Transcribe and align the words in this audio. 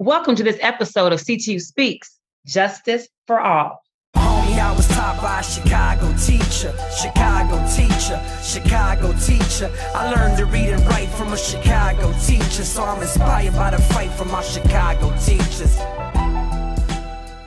Welcome 0.00 0.36
to 0.36 0.44
this 0.44 0.58
episode 0.60 1.12
of 1.12 1.18
CTU 1.18 1.60
Speaks 1.60 2.20
Justice 2.46 3.08
for 3.26 3.40
All. 3.40 3.82
Homie, 4.14 4.56
I 4.56 4.72
was 4.76 4.86
taught 4.86 5.20
by 5.20 5.40
a 5.40 5.42
Chicago 5.42 6.14
teacher, 6.16 6.72
Chicago 6.96 7.58
teacher, 7.74 8.22
Chicago 8.40 9.12
teacher. 9.18 9.68
I 9.96 10.14
learned 10.14 10.38
to 10.38 10.46
read 10.46 10.68
and 10.68 10.86
write 10.86 11.08
from 11.08 11.32
a 11.32 11.36
Chicago 11.36 12.14
teacher, 12.24 12.62
so 12.62 12.84
I'm 12.84 13.02
inspired 13.02 13.54
by 13.54 13.70
the 13.72 13.82
fight 13.82 14.12
from 14.12 14.30
our 14.30 14.44
Chicago 14.44 15.12
teachers. 15.18 15.76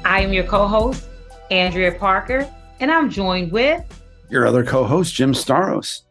I 0.04 0.20
am 0.20 0.34
your 0.34 0.44
co 0.44 0.68
host, 0.68 1.08
Andrea 1.52 1.94
Parker, 1.94 2.54
and 2.82 2.92
I'm 2.92 3.10
joined 3.10 3.54
with 3.54 3.82
your 4.30 4.46
other 4.46 4.66
co 4.66 4.84
host, 4.84 5.14
Jim 5.16 5.32
Staros. 5.32 6.02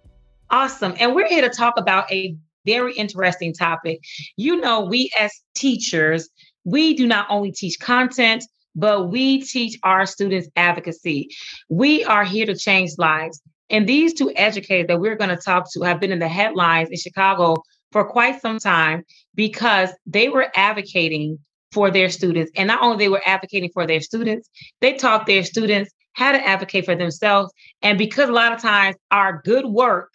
Awesome. 0.49 0.95
And 0.99 1.15
we're 1.15 1.29
here 1.29 1.43
to 1.43 1.51
talk 1.51 1.75
about 1.77 2.11
a 2.11 2.35
very 2.65 2.95
interesting 2.95 3.53
topic. 3.53 4.01
You 4.37 4.61
know, 4.61 4.81
we 4.81 5.11
as 5.19 5.33
teachers, 5.55 6.29
we 6.65 6.95
do 6.95 7.07
not 7.07 7.27
only 7.31 7.53
teach 7.53 7.79
content, 7.81 8.45
but 8.75 9.11
we 9.11 9.43
teach 9.43 9.79
our 9.83 10.07
students 10.07 10.49
advocacy. 10.57 11.29
We 11.69 12.05
are 12.05 12.25
here 12.25 12.47
to 12.47 12.57
change 12.57 12.93
lives. 12.99 13.41
And 13.69 13.89
these 13.89 14.15
two 14.15 14.33
educators 14.35 14.89
that 14.89 15.01
we're 15.01 15.17
going 15.17 15.31
to 15.31 15.37
talk 15.37 15.73
to 15.73 15.83
have 15.83 16.01
been 16.01 16.13
in 16.13 16.19
the 16.19 16.29
headlines 16.29 16.91
in 16.91 16.97
Chicago 16.97 17.63
for 17.93 18.05
quite 18.05 18.41
some 18.41 18.59
time 18.59 19.05
because 19.35 19.91
they 20.07 20.29
were 20.29 20.51
advocating 20.57 21.39
for 21.73 21.91
their 21.91 22.09
students. 22.09 22.51
And 22.57 22.67
not 22.67 22.83
only 22.83 22.99
they 22.99 23.09
were 23.09 23.23
advocating 23.25 23.71
for 23.73 23.87
their 23.87 24.01
students, 24.01 24.49
they 24.81 24.95
taught 24.95 25.27
their 25.27 25.45
students 25.45 25.93
how 26.13 26.33
to 26.33 26.45
advocate 26.45 26.85
for 26.85 26.97
themselves. 26.97 27.53
And 27.83 27.97
because 27.97 28.29
a 28.29 28.33
lot 28.33 28.53
of 28.53 28.61
times 28.61 28.97
our 29.11 29.41
good 29.45 29.67
work 29.67 30.11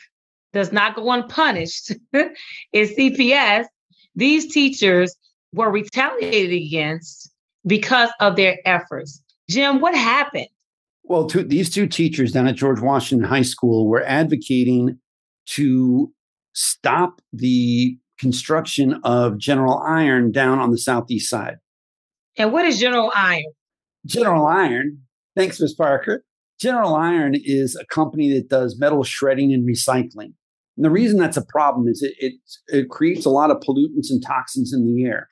does 0.55 0.71
not 0.71 0.95
go 0.95 1.11
unpunished 1.11 1.91
is 2.73 2.91
CPS, 2.97 3.65
these 4.15 4.51
teachers 4.51 5.15
were 5.53 5.69
retaliated 5.69 6.53
against 6.53 7.29
because 7.67 8.09
of 8.21 8.37
their 8.37 8.57
efforts. 8.65 9.21
Jim, 9.49 9.81
what 9.81 9.93
happened? 9.93 10.47
Well, 11.03 11.27
two, 11.27 11.43
these 11.43 11.69
two 11.69 11.85
teachers 11.85 12.31
down 12.31 12.47
at 12.47 12.55
George 12.55 12.79
Washington 12.79 13.27
High 13.27 13.43
School 13.43 13.87
were 13.87 14.03
advocating 14.03 14.97
to 15.47 16.11
stop 16.53 17.21
the 17.33 17.97
construction 18.17 18.99
of 19.03 19.37
General 19.37 19.77
Iron 19.79 20.31
down 20.31 20.59
on 20.59 20.71
the 20.71 20.77
southeast 20.77 21.29
side. 21.29 21.57
And 22.37 22.51
what 22.51 22.65
is 22.65 22.79
General 22.79 23.11
Iron? 23.13 23.43
General 24.05 24.47
Iron, 24.47 25.01
thanks, 25.35 25.59
Ms. 25.59 25.73
Parker. 25.73 26.23
General 26.59 26.95
Iron 26.95 27.35
is 27.35 27.75
a 27.75 27.85
company 27.85 28.33
that 28.33 28.47
does 28.47 28.79
metal 28.79 29.03
shredding 29.03 29.53
and 29.53 29.67
recycling. 29.67 30.33
And 30.77 30.85
the 30.85 30.91
reason 30.91 31.17
that's 31.17 31.37
a 31.37 31.45
problem 31.45 31.87
is 31.87 32.01
it, 32.01 32.13
it, 32.19 32.33
it 32.67 32.89
creates 32.89 33.25
a 33.25 33.29
lot 33.29 33.51
of 33.51 33.57
pollutants 33.57 34.09
and 34.09 34.23
toxins 34.25 34.73
in 34.73 34.85
the 34.85 35.05
air. 35.05 35.29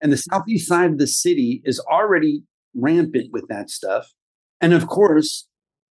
And 0.00 0.12
the 0.12 0.16
southeast 0.16 0.68
side 0.68 0.92
of 0.92 0.98
the 0.98 1.06
city 1.06 1.60
is 1.64 1.80
already 1.80 2.42
rampant 2.74 3.30
with 3.32 3.48
that 3.48 3.70
stuff. 3.70 4.12
And 4.60 4.72
of 4.72 4.86
course, 4.86 5.46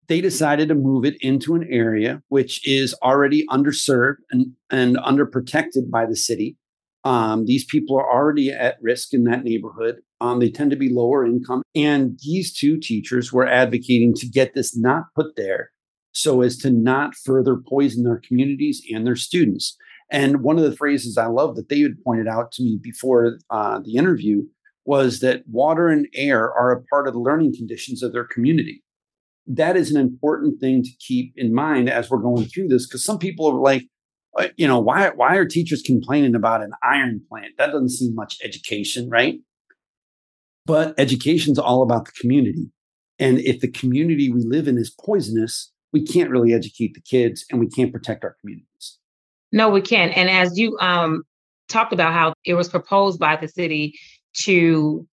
they 0.08 0.22
decided 0.22 0.70
to 0.70 0.76
move 0.76 1.06
it 1.06 1.18
into 1.20 1.54
an 1.56 1.68
area 1.70 2.22
which 2.30 2.66
is 2.66 2.96
already 3.04 3.46
underserved 3.48 4.18
and, 4.32 4.54
and 4.70 4.98
underprotected 4.98 5.92
by 5.92 6.06
the 6.06 6.16
city. 6.16 6.58
Um, 7.04 7.46
these 7.46 7.66
people 7.66 7.98
are 7.98 8.10
already 8.10 8.52
at 8.52 8.78
risk 8.82 9.14
in 9.14 9.26
that 9.26 9.44
neighborhood. 9.44 9.98
Um, 10.20 10.40
they 10.40 10.50
tend 10.50 10.72
to 10.72 10.78
be 10.78 10.90
lower 10.90 11.26
income. 11.26 11.62
And 11.76 12.20
these 12.24 12.54
two 12.54 12.78
teachers 12.80 13.32
were 13.32 13.48
advocating 13.48 14.14
to 14.16 14.28
get 14.28 14.56
this 14.56 14.78
not 14.78 15.04
put 15.16 15.36
there 15.36 15.72
so 16.18 16.42
as 16.42 16.58
to 16.58 16.72
not 16.72 17.16
further 17.16 17.56
poison 17.56 18.04
their 18.04 18.22
communities 18.28 18.82
and 18.92 19.06
their 19.06 19.16
students. 19.16 19.78
And 20.10 20.42
one 20.42 20.58
of 20.58 20.64
the 20.64 20.76
phrases 20.76 21.18
I 21.18 21.28
love 21.28 21.56
that 21.56 21.70
they 21.70 21.82
had 21.82 22.04
pointed 22.04 22.28
out 22.28 22.52
to 22.54 22.64
me 22.64 22.80
before 22.82 23.40
uh, 23.50 23.80
the 23.84 23.96
interview 23.96 24.44
was 24.86 25.20
that 25.20 25.44
water 25.48 25.90
and 25.90 26.08
air 26.16 26.52
are 26.52 26.72
a 26.72 26.82
part 26.84 27.08
of 27.08 27.14
the 27.14 27.20
learning 27.20 27.54
conditions 27.56 28.02
of 28.02 28.14
their 28.14 28.24
community. 28.24 28.84
That 29.46 29.78
is 29.78 29.92
an 29.92 30.00
important 30.00 30.60
thing 30.60 30.82
to 30.84 30.90
keep 31.00 31.34
in 31.36 31.54
mind 31.54 31.90
as 31.90 32.10
we're 32.10 32.18
going 32.20 32.46
through 32.46 32.70
this, 32.70 32.88
because 32.88 33.04
some 33.04 33.20
people 33.20 33.48
are 33.48 33.62
like, 33.62 33.84
uh, 34.40 34.48
you 34.56 34.68
know, 34.68 34.80
why 34.80 35.10
why 35.10 35.36
are 35.36 35.46
teachers 35.46 35.82
complaining 35.86 36.36
about 36.36 36.64
an 36.64 36.72
iron 36.84 37.22
plant? 37.30 37.54
That 37.58 37.72
doesn't 37.72 37.90
seem 37.90 38.16
much 38.16 38.38
education, 38.44 39.10
right? 39.10 39.40
But 40.66 40.96
education 40.98 41.52
is 41.52 41.60
all 41.60 41.82
about 41.84 42.06
the 42.06 42.12
community. 42.20 42.72
And 43.20 43.40
if 43.40 43.62
the 43.62 43.72
community 43.72 44.32
we 44.32 44.44
live 44.44 44.68
in 44.68 44.78
is 44.78 44.90
poisonous, 44.90 45.72
we 45.98 46.06
can't 46.06 46.30
really 46.30 46.54
educate 46.54 46.94
the 46.94 47.02
kids 47.02 47.46
and 47.50 47.60
we 47.60 47.68
can't 47.68 47.92
protect 47.92 48.24
our 48.24 48.36
communities. 48.40 49.00
No, 49.52 49.70
we 49.70 49.82
can't. 49.82 50.16
And 50.16 50.30
as 50.30 50.58
you 50.58 50.78
um, 50.80 51.24
talked 51.68 51.94
about 51.94 52.14
how 52.14 52.34
it 52.46 52.54
was 52.54 52.70
proposed 52.70 53.20
by 53.20 53.36
the 53.36 53.48
city 53.48 53.98
to 54.42 55.08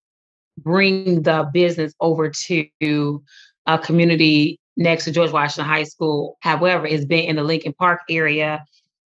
bring 0.58 1.24
the 1.24 1.50
business 1.54 1.94
over 2.00 2.30
to 2.30 3.24
a 3.66 3.80
community 3.80 4.60
next 4.76 5.06
to 5.06 5.12
George 5.12 5.32
Washington 5.32 5.66
High 5.66 5.84
School. 5.84 6.38
However, 6.42 6.86
it's 6.86 7.06
been 7.06 7.26
in 7.26 7.36
the 7.38 7.44
Lincoln 7.44 7.74
Park 7.74 8.02
area 8.10 8.66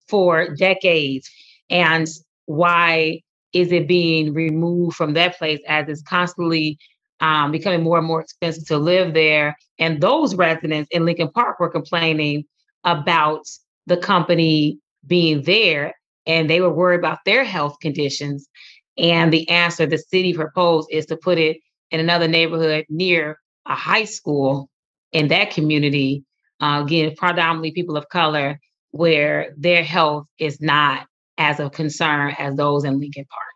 for 0.08 0.54
decades. 0.56 1.30
And 1.70 2.08
why 2.46 3.22
is 3.54 3.72
it 3.72 3.88
being 3.88 4.34
removed 4.34 4.96
from 4.96 5.14
that 5.14 5.38
place 5.38 5.62
as 5.68 5.88
it's 5.88 6.02
constantly 6.04 6.78
um, 7.24 7.52
becoming 7.52 7.82
more 7.82 7.98
and 7.98 8.06
more 8.06 8.20
expensive 8.20 8.66
to 8.68 8.78
live 8.78 9.14
there. 9.14 9.56
And 9.80 10.02
those 10.02 10.36
residents 10.36 10.90
in 10.92 11.06
Lincoln 11.06 11.32
Park 11.32 11.58
were 11.58 11.70
complaining 11.70 12.44
about 12.84 13.48
the 13.88 13.96
company 13.96 14.80
being 15.08 15.42
there 15.44 15.94
and 16.28 16.50
they 16.50 16.60
were 16.60 16.74
worried 16.74 17.00
about 17.00 17.20
their 17.26 17.46
health 17.46 17.78
conditions. 17.82 18.50
And 18.98 19.32
the 19.32 19.50
answer 19.50 19.86
the 19.86 19.98
city 19.98 20.34
proposed 20.34 20.90
is 20.92 21.06
to 21.08 21.16
put 21.16 21.38
it 21.38 21.58
in 21.92 22.02
another 22.02 22.28
neighborhood 22.28 22.86
near 22.90 23.40
a 23.66 23.76
high 23.76 24.04
school 24.04 24.70
in 25.14 25.30
that 25.30 25.52
community, 25.52 26.26
uh, 26.60 26.82
again, 26.84 27.16
predominantly 27.16 27.72
people 27.72 27.96
of 27.96 28.10
color, 28.10 28.60
where 28.92 29.54
their 29.58 29.82
health 29.82 30.26
is 30.40 30.60
not 30.60 31.08
as 31.38 31.62
of 31.62 31.72
concern 31.72 32.36
as 32.38 32.56
those 32.56 32.84
in 32.84 33.00
Lincoln 33.00 33.26
Park. 33.30 33.53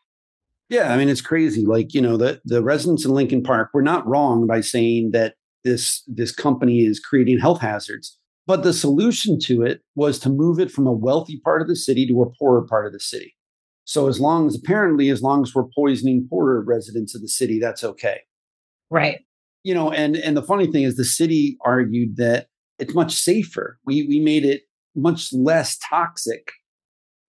Yeah, 0.70 0.94
I 0.94 0.98
mean 0.98 1.10
it's 1.10 1.22
crazy. 1.22 1.66
Like 1.66 1.94
you 1.94 2.02
know, 2.02 2.18
the 2.18 2.42
the 2.44 2.62
residents 2.62 3.06
in 3.06 3.12
Lincoln 3.12 3.44
Park 3.44 3.70
were 3.74 3.82
not 3.82 4.08
wrong 4.08 4.48
by 4.48 4.62
saying 4.62 5.12
that 5.12 5.36
this 5.64 6.04
this 6.08 6.32
company 6.32 6.80
is 6.80 7.00
creating 7.00 7.40
health 7.40 7.62
hazards, 7.62 8.18
but 8.46 8.64
the 8.64 8.74
solution 8.74 9.40
to 9.44 9.64
it 9.64 9.82
was 9.96 10.20
to 10.20 10.30
move 10.30 10.60
it 10.60 10.72
from 10.72 10.88
a 10.88 10.92
wealthy 10.92 11.40
part 11.44 11.62
of 11.62 11.68
the 11.68 11.76
city 11.76 12.06
to 12.08 12.22
a 12.22 12.30
poorer 12.38 12.66
part 12.68 12.86
of 12.86 12.94
the 12.94 13.00
city. 13.00 13.36
So 13.86 14.10
as 14.10 14.20
long 14.20 14.48
as 14.48 14.56
apparently 14.56 15.10
as 15.10 15.22
long 15.22 15.44
as 15.44 15.56
we're 15.56 15.70
poisoning 15.74 16.28
poorer 16.30 16.62
residents 16.62 17.16
of 17.16 17.22
the 17.22 17.30
city, 17.30 17.60
that's 17.60 17.86
okay. 17.86 18.20
Right. 18.90 19.20
You 19.64 19.74
know, 19.74 19.92
and 19.92 20.18
and 20.18 20.36
the 20.36 20.44
funny 20.44 20.68
thing 20.70 20.84
is 20.84 20.98
the 20.98 21.06
city 21.06 21.58
argued 21.64 22.18
that 22.18 22.48
it's 22.80 22.94
much 22.94 23.14
safer. 23.14 23.80
We 23.86 24.06
we 24.08 24.20
made 24.20 24.44
it 24.44 24.64
much 24.96 25.32
less 25.32 25.78
toxic. 25.78 26.52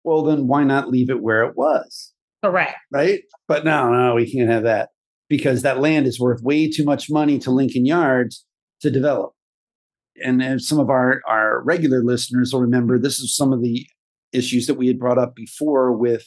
Well, 0.05 0.23
then 0.23 0.47
why 0.47 0.63
not 0.63 0.91
leave 0.91 1.11
it 1.11 1.23
where 1.23 1.43
it 1.43 1.57
was? 1.57 2.14
Correct. 2.45 2.77
Right. 2.93 3.23
But 3.49 3.65
no, 3.65 3.93
no, 3.93 4.15
we 4.15 4.31
can't 4.31 4.51
have 4.51 4.65
that 4.65 4.91
because 5.29 5.63
that 5.63 5.81
land 5.81 6.07
is 6.07 6.21
worth 6.21 6.43
way 6.43 6.71
too 6.71 6.85
much 6.85 7.11
money 7.11 7.39
to 7.41 7.51
Lincoln 7.51 7.87
Yards 7.87 8.45
to 8.83 8.91
develop. 8.91 9.33
And 10.23 10.61
some 10.63 10.79
of 10.79 10.91
our, 10.91 11.23
our 11.27 11.63
regular 11.63 12.05
listeners 12.05 12.53
will 12.53 12.61
remember, 12.61 12.99
this 12.99 13.19
is 13.19 13.35
some 13.35 13.53
of 13.53 13.63
the 13.63 13.87
issues 14.33 14.67
that 14.67 14.75
we 14.75 14.87
had 14.87 14.99
brought 14.99 15.19
up 15.19 15.35
before 15.35 15.93
with 15.93 16.25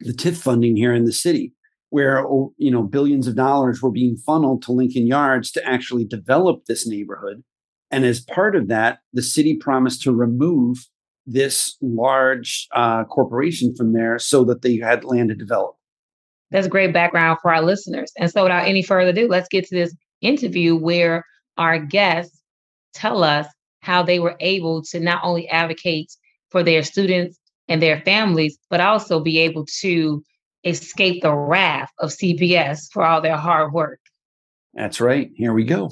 the 0.00 0.12
TIF 0.12 0.36
funding 0.36 0.76
here 0.76 0.94
in 0.94 1.04
the 1.04 1.12
city, 1.12 1.52
where 1.90 2.20
oh, 2.20 2.52
you 2.58 2.70
know 2.70 2.82
billions 2.82 3.26
of 3.26 3.36
dollars 3.36 3.80
were 3.80 3.90
being 3.90 4.16
funneled 4.16 4.62
to 4.62 4.72
Lincoln 4.72 5.06
Yards 5.06 5.50
to 5.52 5.64
actually 5.66 6.04
develop 6.04 6.64
this 6.66 6.86
neighborhood. 6.86 7.42
And 7.90 8.04
as 8.04 8.20
part 8.20 8.54
of 8.54 8.68
that, 8.68 8.98
the 9.12 9.22
city 9.22 9.56
promised 9.56 10.02
to 10.02 10.12
remove 10.12 10.86
this 11.26 11.76
large 11.80 12.68
uh, 12.74 13.04
corporation 13.04 13.74
from 13.74 13.92
there 13.92 14.18
so 14.18 14.44
that 14.44 14.62
they 14.62 14.76
had 14.76 15.04
land 15.04 15.30
to 15.30 15.34
develop. 15.34 15.76
That's 16.50 16.68
great 16.68 16.92
background 16.92 17.38
for 17.42 17.52
our 17.52 17.62
listeners. 17.62 18.12
And 18.18 18.30
so, 18.30 18.44
without 18.44 18.66
any 18.66 18.82
further 18.82 19.10
ado, 19.10 19.28
let's 19.28 19.48
get 19.48 19.66
to 19.68 19.74
this 19.74 19.94
interview 20.20 20.76
where 20.76 21.24
our 21.56 21.78
guests 21.78 22.40
tell 22.92 23.24
us 23.24 23.46
how 23.80 24.02
they 24.02 24.18
were 24.18 24.36
able 24.40 24.82
to 24.82 25.00
not 25.00 25.22
only 25.24 25.48
advocate 25.48 26.12
for 26.50 26.62
their 26.62 26.82
students 26.82 27.38
and 27.68 27.82
their 27.82 28.00
families, 28.02 28.58
but 28.70 28.80
also 28.80 29.20
be 29.20 29.38
able 29.38 29.66
to 29.80 30.22
escape 30.64 31.22
the 31.22 31.34
wrath 31.34 31.90
of 31.98 32.10
CPS 32.10 32.86
for 32.92 33.04
all 33.04 33.20
their 33.20 33.36
hard 33.36 33.72
work. 33.72 34.00
That's 34.72 35.00
right. 35.00 35.30
Here 35.34 35.52
we 35.52 35.64
go. 35.64 35.90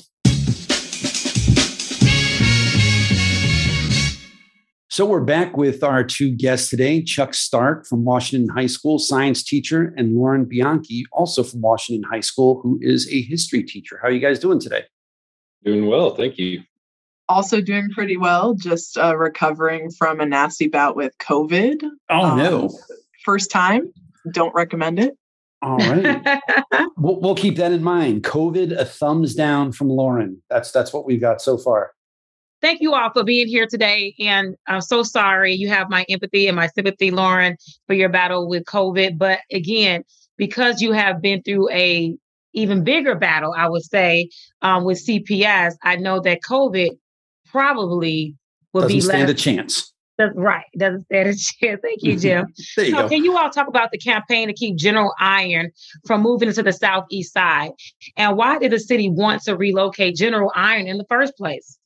So 4.92 5.06
we're 5.06 5.22
back 5.22 5.56
with 5.56 5.82
our 5.82 6.04
two 6.04 6.28
guests 6.28 6.68
today 6.68 7.02
Chuck 7.02 7.32
Stark 7.32 7.86
from 7.86 8.04
Washington 8.04 8.54
High 8.54 8.66
School, 8.66 8.98
science 8.98 9.42
teacher, 9.42 9.94
and 9.96 10.14
Lauren 10.14 10.44
Bianchi, 10.44 11.06
also 11.12 11.42
from 11.42 11.62
Washington 11.62 12.02
High 12.02 12.20
School, 12.20 12.60
who 12.62 12.78
is 12.82 13.10
a 13.10 13.22
history 13.22 13.62
teacher. 13.62 13.98
How 14.02 14.08
are 14.08 14.10
you 14.10 14.20
guys 14.20 14.38
doing 14.38 14.60
today? 14.60 14.82
Doing 15.64 15.86
well, 15.86 16.14
thank 16.14 16.36
you. 16.36 16.64
Also 17.26 17.62
doing 17.62 17.88
pretty 17.94 18.18
well, 18.18 18.52
just 18.52 18.98
uh, 18.98 19.16
recovering 19.16 19.90
from 19.92 20.20
a 20.20 20.26
nasty 20.26 20.68
bout 20.68 20.94
with 20.94 21.16
COVID. 21.16 21.82
Oh, 22.10 22.24
um, 22.26 22.36
no. 22.36 22.78
First 23.24 23.50
time, 23.50 23.90
don't 24.30 24.54
recommend 24.54 24.98
it. 24.98 25.16
All 25.62 25.78
right. 25.78 26.22
we'll, 26.98 27.18
we'll 27.18 27.34
keep 27.34 27.56
that 27.56 27.72
in 27.72 27.82
mind. 27.82 28.24
COVID, 28.24 28.78
a 28.78 28.84
thumbs 28.84 29.34
down 29.34 29.72
from 29.72 29.88
Lauren. 29.88 30.42
That's 30.50 30.70
that's 30.70 30.92
what 30.92 31.06
we've 31.06 31.18
got 31.18 31.40
so 31.40 31.56
far. 31.56 31.92
Thank 32.62 32.80
you 32.80 32.94
all 32.94 33.10
for 33.12 33.24
being 33.24 33.48
here 33.48 33.66
today. 33.66 34.14
And 34.20 34.54
I'm 34.68 34.80
so 34.80 35.02
sorry 35.02 35.52
you 35.52 35.68
have 35.68 35.90
my 35.90 36.06
empathy 36.08 36.46
and 36.46 36.54
my 36.56 36.68
sympathy, 36.68 37.10
Lauren, 37.10 37.56
for 37.88 37.94
your 37.94 38.08
battle 38.08 38.48
with 38.48 38.64
COVID. 38.64 39.18
But 39.18 39.40
again, 39.50 40.04
because 40.36 40.80
you 40.80 40.92
have 40.92 41.20
been 41.20 41.42
through 41.42 41.70
a 41.70 42.16
even 42.54 42.84
bigger 42.84 43.14
battle, 43.16 43.52
I 43.56 43.68
would 43.68 43.82
say, 43.82 44.28
um, 44.60 44.84
with 44.84 45.04
CPS, 45.04 45.74
I 45.82 45.96
know 45.96 46.20
that 46.20 46.40
COVID 46.42 46.90
probably 47.50 48.36
will 48.72 48.82
Doesn't 48.82 48.96
be 48.96 49.00
stand 49.00 49.28
less. 49.28 49.30
a 49.30 49.34
chance. 49.34 49.92
Does, 50.18 50.30
right. 50.34 50.64
Doesn't 50.78 51.04
stand 51.06 51.28
a 51.30 51.34
chance. 51.60 51.80
Thank 51.82 52.02
you, 52.02 52.16
Jim. 52.18 52.46
There 52.76 52.84
you 52.84 52.92
so 52.92 53.02
go. 53.02 53.08
can 53.08 53.24
you 53.24 53.36
all 53.36 53.50
talk 53.50 53.66
about 53.66 53.90
the 53.90 53.98
campaign 53.98 54.48
to 54.48 54.54
keep 54.54 54.76
General 54.76 55.12
Iron 55.18 55.70
from 56.06 56.22
moving 56.22 56.48
into 56.48 56.62
the 56.62 56.72
southeast 56.72 57.32
side? 57.32 57.72
And 58.16 58.36
why 58.36 58.58
did 58.58 58.70
the 58.72 58.78
city 58.78 59.10
want 59.10 59.42
to 59.42 59.56
relocate 59.56 60.14
General 60.16 60.52
Iron 60.54 60.86
in 60.86 60.98
the 60.98 61.06
first 61.08 61.36
place? 61.36 61.78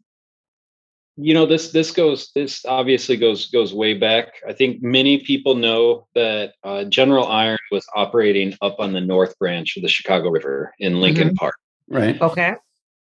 You 1.18 1.32
know, 1.32 1.46
this 1.46 1.70
this 1.72 1.90
goes 1.92 2.30
this 2.34 2.64
obviously 2.66 3.16
goes 3.16 3.46
goes 3.50 3.72
way 3.72 3.94
back. 3.94 4.34
I 4.46 4.52
think 4.52 4.82
many 4.82 5.18
people 5.24 5.54
know 5.54 6.06
that 6.14 6.52
uh, 6.62 6.84
General 6.84 7.26
Iron 7.26 7.58
was 7.70 7.86
operating 7.94 8.54
up 8.60 8.76
on 8.78 8.92
the 8.92 9.00
north 9.00 9.38
branch 9.38 9.76
of 9.76 9.82
the 9.82 9.88
Chicago 9.88 10.28
River 10.28 10.74
in 10.78 11.00
Lincoln 11.00 11.34
Park. 11.34 11.56
Right. 11.88 12.20
Okay. 12.20 12.56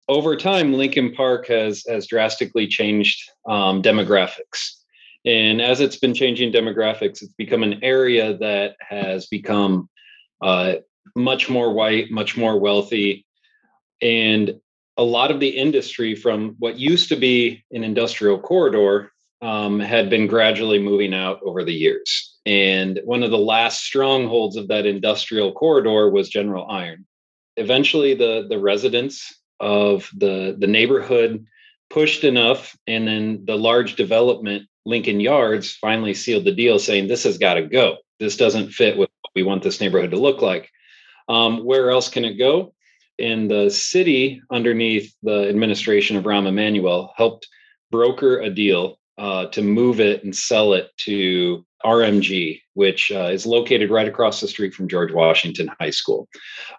over 0.08 0.36
time, 0.36 0.74
Lincoln 0.74 1.14
Park 1.14 1.48
has 1.48 1.84
has 1.88 2.06
drastically 2.08 2.68
changed 2.68 3.20
um, 3.48 3.82
demographics, 3.82 4.74
and 5.26 5.62
as 5.62 5.82
it's 5.82 5.98
been 5.98 6.14
changing 6.14 6.52
demographics, 6.54 7.22
it's 7.24 7.34
become 7.38 7.64
an 7.64 7.84
area 7.84 8.38
that 8.38 8.76
has 8.80 9.26
become 9.28 9.90
uh, 10.42 10.76
much 11.16 11.50
more 11.50 11.74
white, 11.74 12.12
much 12.12 12.38
more 12.38 12.60
wealthy, 12.60 13.26
and 14.02 14.60
a 14.98 15.04
lot 15.04 15.32
of 15.32 15.40
the 15.40 15.50
industry 15.50 16.16
from 16.16 16.56
what 16.60 16.80
used 16.80 17.10
to 17.10 17.16
be 17.16 17.64
an 17.72 17.84
industrial 17.84 18.40
corridor 18.40 19.12
um, 19.42 19.80
had 19.80 20.10
been 20.10 20.28
gradually 20.28 20.80
moving 20.80 21.14
out 21.14 21.40
over 21.44 21.64
the 21.64 21.74
years. 21.74 22.36
And 22.46 23.00
one 23.04 23.24
of 23.24 23.30
the 23.32 23.38
last 23.38 23.84
strongholds 23.84 24.56
of 24.56 24.68
that 24.70 24.86
industrial 24.86 25.52
corridor 25.52 26.10
was 26.10 26.30
General 26.30 26.66
Iron. 26.70 27.06
Eventually, 27.56 28.14
the 28.14 28.48
the 28.50 28.60
residents 28.60 29.34
of 29.60 30.10
the 30.16 30.56
the 30.58 30.68
neighborhood 30.68 31.46
pushed 31.90 32.24
enough 32.24 32.78
and 32.86 33.08
then 33.08 33.46
the 33.46 33.56
large 33.56 33.96
development 33.96 34.68
lincoln 34.86 35.20
yards 35.20 35.74
finally 35.76 36.14
sealed 36.14 36.46
the 36.46 36.52
deal 36.52 36.80
saying 36.80 37.08
this 37.08 37.24
has 37.24 37.38
got 37.38 37.56
to 37.56 37.64
go 37.64 37.98
this 38.20 38.38
doesn't 38.38 38.72
fit 38.72 38.98
with 38.98 39.10
what 39.22 39.32
we 39.36 39.44
want 39.44 39.64
this 39.64 39.80
neighborhood 39.80 40.12
to 40.12 40.18
look 40.18 40.42
like 40.42 40.70
um, 41.30 41.66
where 41.66 41.90
else 41.90 42.10
can 42.10 42.26
it 42.26 42.36
go 42.36 42.74
and 43.20 43.50
the 43.50 43.70
city 43.70 44.42
underneath 44.52 45.14
the 45.24 45.50
administration 45.50 46.16
of 46.16 46.24
rahm 46.24 46.48
emanuel 46.48 47.14
helped 47.18 47.48
broker 47.92 48.40
a 48.40 48.50
deal 48.50 49.00
uh, 49.18 49.48
to 49.48 49.62
move 49.62 50.00
it 50.00 50.24
and 50.24 50.36
sell 50.36 50.74
it 50.74 50.92
to 50.98 51.66
RMG, 51.86 52.62
which 52.74 53.12
uh, 53.12 53.30
is 53.32 53.46
located 53.46 53.90
right 53.90 54.08
across 54.08 54.42
the 54.42 54.48
street 54.48 54.74
from 54.74 54.88
George 54.88 55.12
Washington 55.12 55.70
High 55.80 55.92
School. 55.92 56.28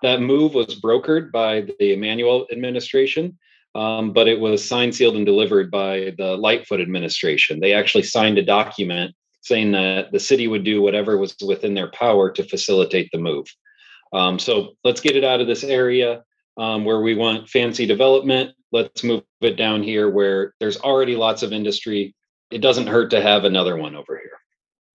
That 0.02 0.20
move 0.20 0.54
was 0.54 0.80
brokered 0.80 1.32
by 1.32 1.66
the 1.78 1.92
Emanuel 1.92 2.46
administration, 2.52 3.38
um, 3.74 4.12
but 4.12 4.28
it 4.28 4.38
was 4.38 4.66
signed, 4.66 4.94
sealed, 4.94 5.16
and 5.16 5.26
delivered 5.26 5.70
by 5.70 6.14
the 6.18 6.36
Lightfoot 6.36 6.80
administration. 6.80 7.60
They 7.60 7.74
actually 7.74 8.04
signed 8.04 8.38
a 8.38 8.44
document 8.44 9.14
saying 9.40 9.72
that 9.72 10.12
the 10.12 10.20
city 10.20 10.48
would 10.48 10.64
do 10.64 10.82
whatever 10.82 11.16
was 11.16 11.34
within 11.44 11.74
their 11.74 11.90
power 11.92 12.30
to 12.30 12.44
facilitate 12.44 13.08
the 13.12 13.18
move. 13.18 13.46
Um, 14.12 14.38
so 14.38 14.74
let's 14.84 15.00
get 15.00 15.16
it 15.16 15.24
out 15.24 15.40
of 15.40 15.46
this 15.46 15.64
area 15.64 16.24
um, 16.58 16.84
where 16.84 17.00
we 17.00 17.14
want 17.14 17.48
fancy 17.48 17.86
development. 17.86 18.50
Let's 18.72 19.02
move 19.02 19.22
it 19.40 19.56
down 19.56 19.82
here 19.82 20.10
where 20.10 20.54
there's 20.60 20.76
already 20.78 21.16
lots 21.16 21.42
of 21.42 21.52
industry. 21.52 22.14
It 22.50 22.58
doesn't 22.58 22.88
hurt 22.88 23.10
to 23.10 23.22
have 23.22 23.44
another 23.44 23.76
one 23.76 23.94
over 23.94 24.18
here. 24.18 24.38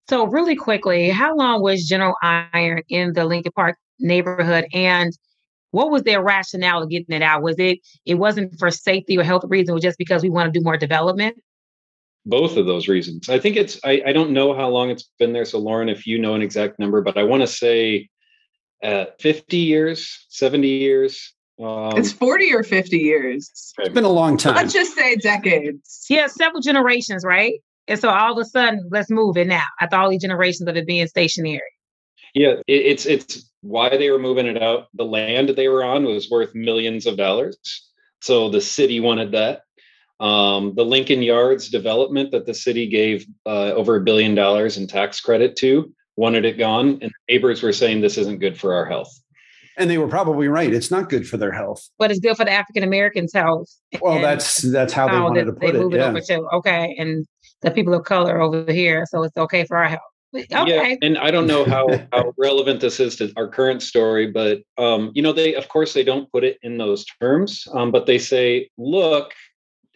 So, 0.09 0.25
really 0.25 0.55
quickly, 0.55 1.09
how 1.09 1.35
long 1.35 1.61
was 1.61 1.87
General 1.87 2.15
Iron 2.21 2.81
in 2.89 3.13
the 3.13 3.25
Lincoln 3.25 3.53
Park 3.55 3.77
neighborhood, 3.99 4.65
and 4.73 5.11
what 5.71 5.89
was 5.89 6.03
their 6.03 6.21
rationale 6.21 6.83
of 6.83 6.89
getting 6.89 7.15
it 7.15 7.21
out? 7.21 7.41
Was 7.41 7.57
it 7.57 7.79
it 8.05 8.15
wasn't 8.15 8.59
for 8.59 8.69
safety 8.69 9.17
or 9.17 9.23
health 9.23 9.45
reasons, 9.47 9.69
it 9.69 9.73
was 9.73 9.83
just 9.83 9.97
because 9.97 10.21
we 10.21 10.29
want 10.29 10.53
to 10.53 10.59
do 10.59 10.63
more 10.63 10.77
development? 10.77 11.37
Both 12.25 12.57
of 12.57 12.65
those 12.65 12.87
reasons. 12.87 13.29
I 13.29 13.39
think 13.39 13.55
it's. 13.55 13.79
I, 13.83 14.01
I 14.07 14.13
don't 14.13 14.31
know 14.31 14.53
how 14.53 14.67
long 14.67 14.89
it's 14.89 15.09
been 15.19 15.31
there. 15.31 15.45
So, 15.45 15.57
Lauren, 15.57 15.89
if 15.89 16.05
you 16.05 16.19
know 16.19 16.35
an 16.35 16.41
exact 16.41 16.79
number, 16.79 17.01
but 17.01 17.17
I 17.17 17.23
want 17.23 17.41
to 17.41 17.47
say, 17.47 18.09
uh, 18.83 19.05
fifty 19.19 19.57
years, 19.57 20.25
seventy 20.29 20.67
years. 20.67 21.33
Um, 21.63 21.97
It's 21.97 22.11
40 22.11 22.53
or 22.53 22.63
50 22.63 22.97
years. 22.97 23.49
It's 23.77 23.89
been 23.89 24.03
a 24.03 24.09
long 24.09 24.37
time. 24.37 24.55
Let's 24.55 24.73
just 24.73 24.95
say 24.95 25.15
decades. 25.15 26.05
Yeah, 26.09 26.27
several 26.27 26.61
generations, 26.61 27.23
right? 27.23 27.61
And 27.87 27.99
so 27.99 28.09
all 28.09 28.33
of 28.33 28.37
a 28.37 28.45
sudden, 28.45 28.87
let's 28.91 29.09
move 29.09 29.37
it 29.37 29.47
now. 29.47 29.63
After 29.79 29.95
all 29.95 30.09
these 30.09 30.21
generations 30.21 30.67
of 30.67 30.75
it 30.75 30.85
being 30.85 31.07
stationary. 31.07 31.61
Yeah, 32.33 32.55
it, 32.67 32.73
it's 32.73 33.05
it's 33.05 33.49
why 33.61 33.95
they 33.97 34.09
were 34.09 34.19
moving 34.19 34.47
it 34.47 34.61
out. 34.61 34.87
The 34.93 35.05
land 35.05 35.49
they 35.49 35.67
were 35.67 35.83
on 35.83 36.03
was 36.05 36.29
worth 36.29 36.55
millions 36.55 37.05
of 37.05 37.17
dollars, 37.17 37.57
so 38.21 38.49
the 38.49 38.61
city 38.61 38.99
wanted 38.99 39.31
that. 39.33 39.61
Um, 40.19 40.73
the 40.75 40.85
Lincoln 40.85 41.21
Yards 41.21 41.69
development 41.69 42.31
that 42.31 42.45
the 42.45 42.53
city 42.53 42.87
gave 42.87 43.25
uh, 43.45 43.73
over 43.73 43.97
a 43.97 44.01
billion 44.01 44.35
dollars 44.35 44.77
in 44.77 44.87
tax 44.87 45.19
credit 45.19 45.55
to 45.57 45.93
wanted 46.15 46.45
it 46.45 46.57
gone, 46.57 46.99
and 47.01 47.11
neighbors 47.29 47.61
were 47.61 47.73
saying 47.73 48.01
this 48.01 48.17
isn't 48.17 48.39
good 48.39 48.59
for 48.59 48.73
our 48.73 48.85
health. 48.85 49.11
And 49.77 49.89
they 49.89 49.97
were 49.97 50.07
probably 50.07 50.47
right. 50.47 50.73
It's 50.73 50.91
not 50.91 51.09
good 51.09 51.27
for 51.27 51.37
their 51.37 51.51
health. 51.51 51.87
But 51.99 52.11
it's 52.11 52.19
good 52.19 52.37
for 52.37 52.45
the 52.45 52.51
African 52.51 52.83
Americans' 52.83 53.33
health. 53.33 53.69
Well, 54.01 54.15
And 54.15 54.23
that's 54.23 54.57
that's 54.57 54.93
how 54.93 55.07
they 55.07 55.13
how 55.13 55.23
wanted 55.23 55.47
that 55.47 55.53
to 55.53 55.59
they 55.59 55.71
put 55.71 55.79
move 55.81 55.93
it. 55.93 55.97
it 55.97 55.99
Yeah. 55.99 56.09
over 56.09 56.21
to. 56.21 56.55
Okay. 56.57 56.95
And 56.97 57.25
the 57.61 57.71
people 57.71 57.93
of 57.93 58.03
color 58.03 58.41
over 58.41 58.71
here. 58.71 59.05
So 59.09 59.23
it's 59.23 59.37
okay 59.37 59.63
for 59.65 59.77
our 59.77 59.87
health. 59.89 60.01
Okay. 60.35 60.45
Yeah, 60.49 60.95
and 61.03 61.17
I 61.19 61.29
don't 61.29 61.45
know 61.45 61.63
how 61.63 61.87
how 62.11 62.33
relevant 62.39 62.81
this 62.81 62.99
is 62.99 63.15
to 63.17 63.31
our 63.37 63.47
current 63.47 63.83
story, 63.83 64.31
but 64.31 64.61
um, 64.79 65.11
you 65.13 65.21
know, 65.21 65.31
they 65.31 65.53
of 65.53 65.69
course 65.69 65.93
they 65.93 66.03
don't 66.03 66.31
put 66.31 66.43
it 66.43 66.57
in 66.63 66.77
those 66.77 67.05
terms, 67.21 67.67
um, 67.73 67.91
but 67.91 68.07
they 68.07 68.17
say, 68.17 68.69
look, 68.77 69.31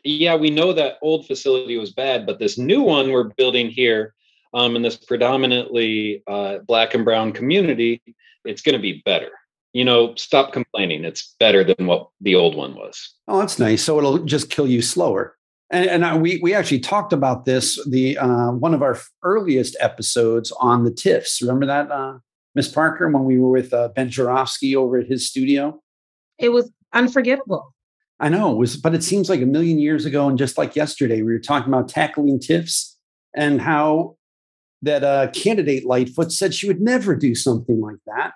yeah, 0.03 0.35
we 0.35 0.51
know 0.51 0.73
that 0.73 0.97
old 1.01 1.25
facility 1.25 1.77
was 1.77 1.91
bad, 1.91 2.25
but 2.27 2.37
this 2.37 2.57
new 2.57 2.81
one 2.81 3.11
we're 3.11 3.31
building 3.35 3.67
here, 3.69 4.13
um, 4.53 4.75
in 4.75 4.83
this 4.83 4.95
predominantly 4.95 6.21
uh, 6.27 6.59
black 6.67 6.93
and 6.93 7.03
brown 7.03 7.31
community, 7.31 8.01
it's 8.45 8.61
going 8.61 8.73
to 8.75 8.79
be 8.81 9.01
better. 9.05 9.31
You 9.73 9.85
know, 9.85 10.15
stop 10.15 10.53
complaining. 10.53 11.03
It's 11.05 11.35
better 11.39 11.63
than 11.63 11.85
what 11.85 12.09
the 12.21 12.35
old 12.35 12.55
one 12.55 12.75
was. 12.75 13.13
Oh, 13.27 13.39
that's 13.39 13.59
nice. 13.59 13.83
So 13.83 13.97
it'll 13.97 14.19
just 14.19 14.49
kill 14.49 14.67
you 14.67 14.81
slower. 14.81 15.37
And, 15.69 15.89
and 15.89 16.05
I, 16.05 16.17
we 16.17 16.39
we 16.41 16.53
actually 16.53 16.79
talked 16.79 17.13
about 17.13 17.45
this 17.45 17.77
the 17.87 18.17
uh, 18.17 18.51
one 18.51 18.73
of 18.73 18.81
our 18.81 18.97
earliest 19.23 19.75
episodes 19.79 20.51
on 20.59 20.85
the 20.85 20.91
TIFs. 20.91 21.41
Remember 21.41 21.65
that, 21.65 21.91
uh, 21.91 22.19
Miss 22.55 22.69
Parker, 22.69 23.09
when 23.09 23.25
we 23.25 23.37
were 23.37 23.49
with 23.49 23.73
uh, 23.73 23.89
Ben 23.89 24.09
Joravsky 24.09 24.75
over 24.75 24.97
at 24.97 25.07
his 25.07 25.27
studio. 25.27 25.81
it 26.39 26.49
was 26.49 26.71
unforgettable. 26.93 27.73
I 28.19 28.29
know 28.29 28.51
it 28.51 28.57
was, 28.57 28.77
but 28.77 28.95
it 28.95 29.03
seems 29.03 29.29
like 29.29 29.41
a 29.41 29.45
million 29.45 29.77
years 29.77 30.05
ago. 30.05 30.27
And 30.27 30.37
just 30.37 30.57
like 30.57 30.75
yesterday, 30.75 31.21
we 31.21 31.33
were 31.33 31.39
talking 31.39 31.71
about 31.71 31.87
tackling 31.89 32.39
TIFs 32.39 32.95
and 33.35 33.61
how 33.61 34.17
that 34.81 35.03
uh, 35.03 35.27
candidate 35.31 35.85
Lightfoot 35.85 36.31
said 36.31 36.53
she 36.53 36.67
would 36.67 36.81
never 36.81 37.15
do 37.15 37.35
something 37.35 37.79
like 37.79 37.99
that. 38.07 38.33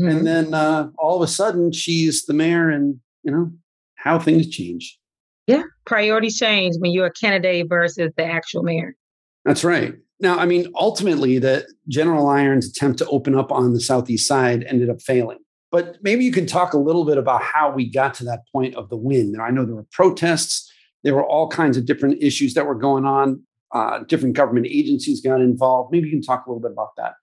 Mhm. 0.00 0.10
And 0.10 0.26
then 0.26 0.54
uh, 0.54 0.90
all 0.98 1.16
of 1.16 1.22
a 1.22 1.30
sudden, 1.30 1.72
she's 1.72 2.26
the 2.26 2.34
mayor, 2.34 2.70
and 2.70 3.00
you 3.22 3.32
know 3.32 3.50
how 3.94 4.18
things 4.18 4.48
change. 4.48 4.98
Yeah. 5.46 5.62
Priorities 5.84 6.38
change 6.38 6.76
when 6.78 6.90
you're 6.90 7.06
a 7.06 7.12
candidate 7.12 7.68
versus 7.68 8.12
the 8.16 8.24
actual 8.24 8.62
mayor. 8.62 8.96
That's 9.44 9.64
right. 9.64 9.94
Now, 10.18 10.38
I 10.38 10.46
mean, 10.46 10.72
ultimately, 10.74 11.38
the 11.38 11.66
General 11.88 12.26
Iron's 12.28 12.68
attempt 12.68 12.98
to 12.98 13.06
open 13.08 13.34
up 13.34 13.52
on 13.52 13.72
the 13.72 13.80
southeast 13.80 14.26
side 14.26 14.64
ended 14.64 14.90
up 14.90 15.00
failing. 15.02 15.38
But 15.70 15.98
maybe 16.02 16.24
you 16.24 16.32
can 16.32 16.46
talk 16.46 16.72
a 16.72 16.78
little 16.78 17.04
bit 17.04 17.18
about 17.18 17.42
how 17.42 17.70
we 17.70 17.90
got 17.90 18.14
to 18.14 18.24
that 18.24 18.40
point 18.52 18.74
of 18.76 18.88
the 18.88 18.96
win. 18.96 19.32
Now, 19.32 19.44
I 19.44 19.50
know 19.50 19.64
there 19.64 19.74
were 19.74 19.86
protests, 19.92 20.72
there 21.04 21.14
were 21.14 21.24
all 21.24 21.48
kinds 21.48 21.76
of 21.76 21.86
different 21.86 22.22
issues 22.22 22.54
that 22.54 22.66
were 22.66 22.74
going 22.74 23.04
on. 23.04 23.42
Uh, 23.72 24.04
different 24.04 24.34
government 24.34 24.66
agencies 24.66 25.20
got 25.20 25.40
involved. 25.40 25.92
Maybe 25.92 26.08
you 26.08 26.12
can 26.12 26.22
talk 26.22 26.46
a 26.46 26.50
little 26.50 26.62
bit 26.62 26.72
about 26.72 26.96
that. 26.96 27.14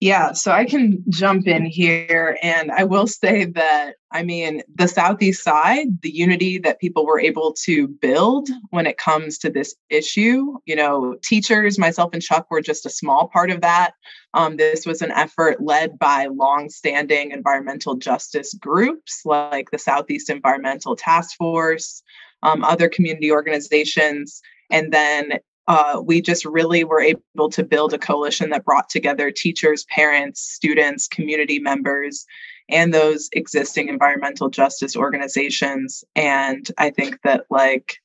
Yeah, 0.00 0.32
so 0.32 0.52
I 0.52 0.64
can 0.64 1.02
jump 1.08 1.48
in 1.48 1.66
here 1.66 2.38
and 2.40 2.70
I 2.70 2.84
will 2.84 3.08
say 3.08 3.46
that 3.46 3.94
I 4.10 4.22
mean, 4.22 4.62
the 4.74 4.88
Southeast 4.88 5.44
side, 5.44 6.00
the 6.00 6.10
unity 6.10 6.56
that 6.58 6.80
people 6.80 7.04
were 7.04 7.20
able 7.20 7.52
to 7.64 7.88
build 7.88 8.48
when 8.70 8.86
it 8.86 8.96
comes 8.96 9.36
to 9.38 9.50
this 9.50 9.74
issue, 9.90 10.54
you 10.64 10.74
know, 10.74 11.16
teachers, 11.22 11.78
myself 11.78 12.14
and 12.14 12.22
Chuck 12.22 12.46
were 12.50 12.62
just 12.62 12.86
a 12.86 12.90
small 12.90 13.28
part 13.28 13.50
of 13.50 13.60
that. 13.60 13.92
Um, 14.32 14.56
this 14.56 14.86
was 14.86 15.02
an 15.02 15.10
effort 15.10 15.60
led 15.60 15.98
by 15.98 16.26
longstanding 16.26 17.32
environmental 17.32 17.96
justice 17.96 18.54
groups 18.54 19.22
like 19.26 19.70
the 19.72 19.78
Southeast 19.78 20.30
Environmental 20.30 20.96
Task 20.96 21.36
Force, 21.36 22.02
um, 22.42 22.64
other 22.64 22.88
community 22.88 23.30
organizations, 23.30 24.40
and 24.70 24.90
then 24.90 25.32
uh, 25.68 26.00
we 26.02 26.22
just 26.22 26.46
really 26.46 26.82
were 26.82 27.00
able 27.00 27.50
to 27.50 27.62
build 27.62 27.92
a 27.92 27.98
coalition 27.98 28.48
that 28.50 28.64
brought 28.64 28.88
together 28.88 29.30
teachers, 29.30 29.84
parents, 29.90 30.40
students, 30.40 31.06
community 31.06 31.58
members, 31.58 32.24
and 32.70 32.92
those 32.92 33.28
existing 33.32 33.88
environmental 33.88 34.48
justice 34.48 34.96
organizations. 34.96 36.02
And 36.16 36.66
I 36.78 36.88
think 36.90 37.20
that, 37.22 37.44
like, 37.50 37.96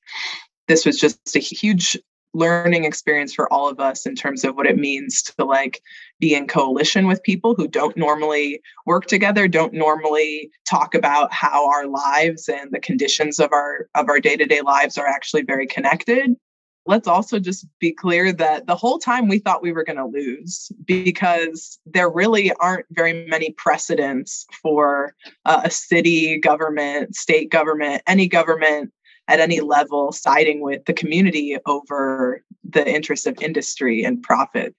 this 0.67 0.85
was 0.85 0.99
just 0.99 1.35
a 1.35 1.39
huge 1.39 1.97
learning 2.33 2.83
experience 2.83 3.33
for 3.33 3.51
all 3.51 3.69
of 3.69 3.79
us 3.79 4.05
in 4.05 4.15
terms 4.15 4.43
of 4.43 4.55
what 4.55 4.65
it 4.65 4.75
means 4.75 5.21
to 5.21 5.45
like 5.45 5.81
be 6.19 6.33
in 6.33 6.47
coalition 6.47 7.05
with 7.05 7.21
people 7.21 7.53
who 7.53 7.67
don't 7.67 7.95
normally 7.95 8.59
work 8.87 9.05
together 9.05 9.47
don't 9.47 9.71
normally 9.71 10.49
talk 10.67 10.95
about 10.95 11.31
how 11.31 11.69
our 11.69 11.85
lives 11.85 12.49
and 12.49 12.71
the 12.71 12.79
conditions 12.79 13.39
of 13.39 13.51
our 13.51 13.87
of 13.93 14.09
our 14.09 14.19
day-to-day 14.19 14.61
lives 14.61 14.97
are 14.97 15.05
actually 15.05 15.43
very 15.43 15.67
connected 15.67 16.35
let's 16.85 17.07
also 17.07 17.39
just 17.39 17.65
be 17.79 17.91
clear 17.91 18.33
that 18.33 18.67
the 18.67 18.75
whole 18.75 18.99
time 18.99 19.27
we 19.27 19.39
thought 19.39 19.61
we 19.61 19.71
were 19.71 19.83
going 19.83 19.97
to 19.97 20.05
lose 20.05 20.71
because 20.85 21.79
there 21.85 22.09
really 22.09 22.51
aren't 22.53 22.85
very 22.91 23.25
many 23.27 23.51
precedents 23.51 24.45
for 24.61 25.15
uh, 25.45 25.61
a 25.63 25.71
city 25.71 26.37
government 26.39 27.15
state 27.15 27.49
government 27.49 28.01
any 28.07 28.27
government 28.27 28.91
at 29.27 29.39
any 29.39 29.61
level 29.61 30.11
siding 30.11 30.61
with 30.61 30.83
the 30.85 30.93
community 30.93 31.57
over 31.65 32.43
the 32.63 32.87
interest 32.87 33.25
of 33.27 33.41
industry 33.41 34.03
and 34.03 34.21
profit. 34.21 34.75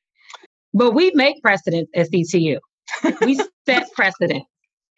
But 0.75 0.93
we 0.93 1.13
make 1.15 1.41
precedents 1.43 1.91
at 1.95 2.11
CTU. 2.11 2.59
we 3.23 3.41
set 3.67 3.91
precedent. 3.93 4.45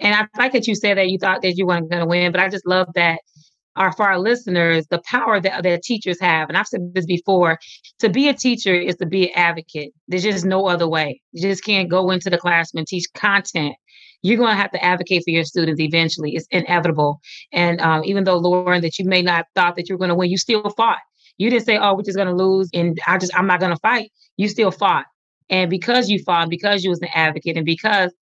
And 0.00 0.14
I 0.14 0.26
like 0.36 0.52
that 0.52 0.66
you 0.66 0.74
said 0.74 0.98
that 0.98 1.08
you 1.08 1.18
thought 1.18 1.42
that 1.42 1.56
you 1.56 1.66
weren't 1.66 1.90
going 1.90 2.00
to 2.00 2.06
win, 2.06 2.32
but 2.32 2.40
I 2.40 2.48
just 2.48 2.66
love 2.66 2.88
that 2.94 3.20
our 3.76 3.92
for 3.92 4.08
our 4.08 4.18
listeners, 4.18 4.86
the 4.88 5.00
power 5.04 5.40
that, 5.40 5.62
that 5.62 5.82
teachers 5.82 6.20
have. 6.20 6.48
And 6.48 6.56
I've 6.56 6.66
said 6.66 6.94
this 6.94 7.06
before 7.06 7.58
to 8.00 8.08
be 8.08 8.28
a 8.28 8.34
teacher 8.34 8.74
is 8.74 8.96
to 8.96 9.06
be 9.06 9.28
an 9.28 9.38
advocate. 9.38 9.92
There's 10.08 10.22
just 10.22 10.44
no 10.44 10.66
other 10.66 10.88
way. 10.88 11.20
You 11.32 11.42
just 11.42 11.64
can't 11.64 11.88
go 11.88 12.10
into 12.10 12.30
the 12.30 12.38
classroom 12.38 12.80
and 12.80 12.88
teach 12.88 13.06
content 13.14 13.76
you're 14.22 14.38
going 14.38 14.56
to 14.56 14.60
have 14.60 14.72
to 14.72 14.84
advocate 14.84 15.22
for 15.24 15.30
your 15.30 15.44
students 15.44 15.80
eventually. 15.80 16.34
It's 16.34 16.48
inevitable. 16.50 17.20
And 17.52 17.80
um, 17.80 18.02
even 18.04 18.24
though 18.24 18.38
Lauren, 18.38 18.82
that 18.82 18.98
you 18.98 19.04
may 19.04 19.22
not 19.22 19.46
thought 19.54 19.76
that 19.76 19.88
you 19.88 19.94
were 19.94 19.98
going 19.98 20.08
to 20.08 20.16
win, 20.16 20.30
you 20.30 20.38
still 20.38 20.68
fought. 20.70 20.98
You 21.38 21.50
didn't 21.50 21.66
say, 21.66 21.76
"Oh, 21.76 21.94
we're 21.94 22.02
just 22.02 22.16
going 22.16 22.28
to 22.28 22.34
lose," 22.34 22.70
and 22.72 22.98
I 23.06 23.18
just 23.18 23.36
I'm 23.36 23.46
not 23.46 23.60
going 23.60 23.72
to 23.72 23.80
fight. 23.80 24.10
You 24.36 24.48
still 24.48 24.70
fought, 24.70 25.04
and 25.50 25.68
because 25.68 26.08
you 26.08 26.18
fought, 26.24 26.48
because 26.48 26.82
you 26.82 26.90
was 26.90 27.02
an 27.02 27.08
advocate, 27.14 27.56
and 27.56 27.66
because 27.66 28.12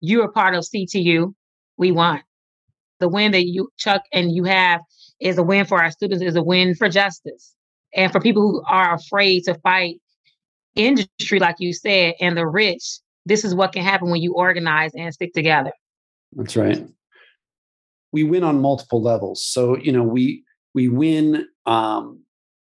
you 0.00 0.18
were 0.18 0.30
part 0.30 0.54
of 0.54 0.64
CTU, 0.64 1.32
we 1.76 1.92
won. 1.92 2.22
The 3.00 3.08
win 3.08 3.32
that 3.32 3.46
you 3.46 3.70
Chuck 3.78 4.02
and 4.12 4.30
you 4.30 4.44
have 4.44 4.80
is 5.20 5.38
a 5.38 5.42
win 5.42 5.66
for 5.66 5.82
our 5.82 5.90
students. 5.90 6.22
Is 6.22 6.36
a 6.36 6.42
win 6.42 6.74
for 6.74 6.88
justice, 6.88 7.54
and 7.94 8.10
for 8.12 8.20
people 8.20 8.42
who 8.42 8.62
are 8.68 8.94
afraid 8.94 9.44
to 9.44 9.54
fight 9.54 9.96
industry, 10.74 11.38
like 11.38 11.56
you 11.58 11.72
said, 11.72 12.14
and 12.20 12.36
the 12.36 12.46
rich 12.46 13.00
this 13.28 13.44
is 13.44 13.54
what 13.54 13.72
can 13.72 13.82
happen 13.82 14.10
when 14.10 14.22
you 14.22 14.32
organize 14.34 14.92
and 14.94 15.12
stick 15.12 15.34
together. 15.34 15.70
That's 16.32 16.56
right. 16.56 16.84
We 18.10 18.24
win 18.24 18.42
on 18.42 18.60
multiple 18.60 19.02
levels. 19.02 19.44
So, 19.44 19.76
you 19.76 19.92
know, 19.92 20.02
we 20.02 20.44
we 20.74 20.88
win 20.88 21.46
um 21.66 22.22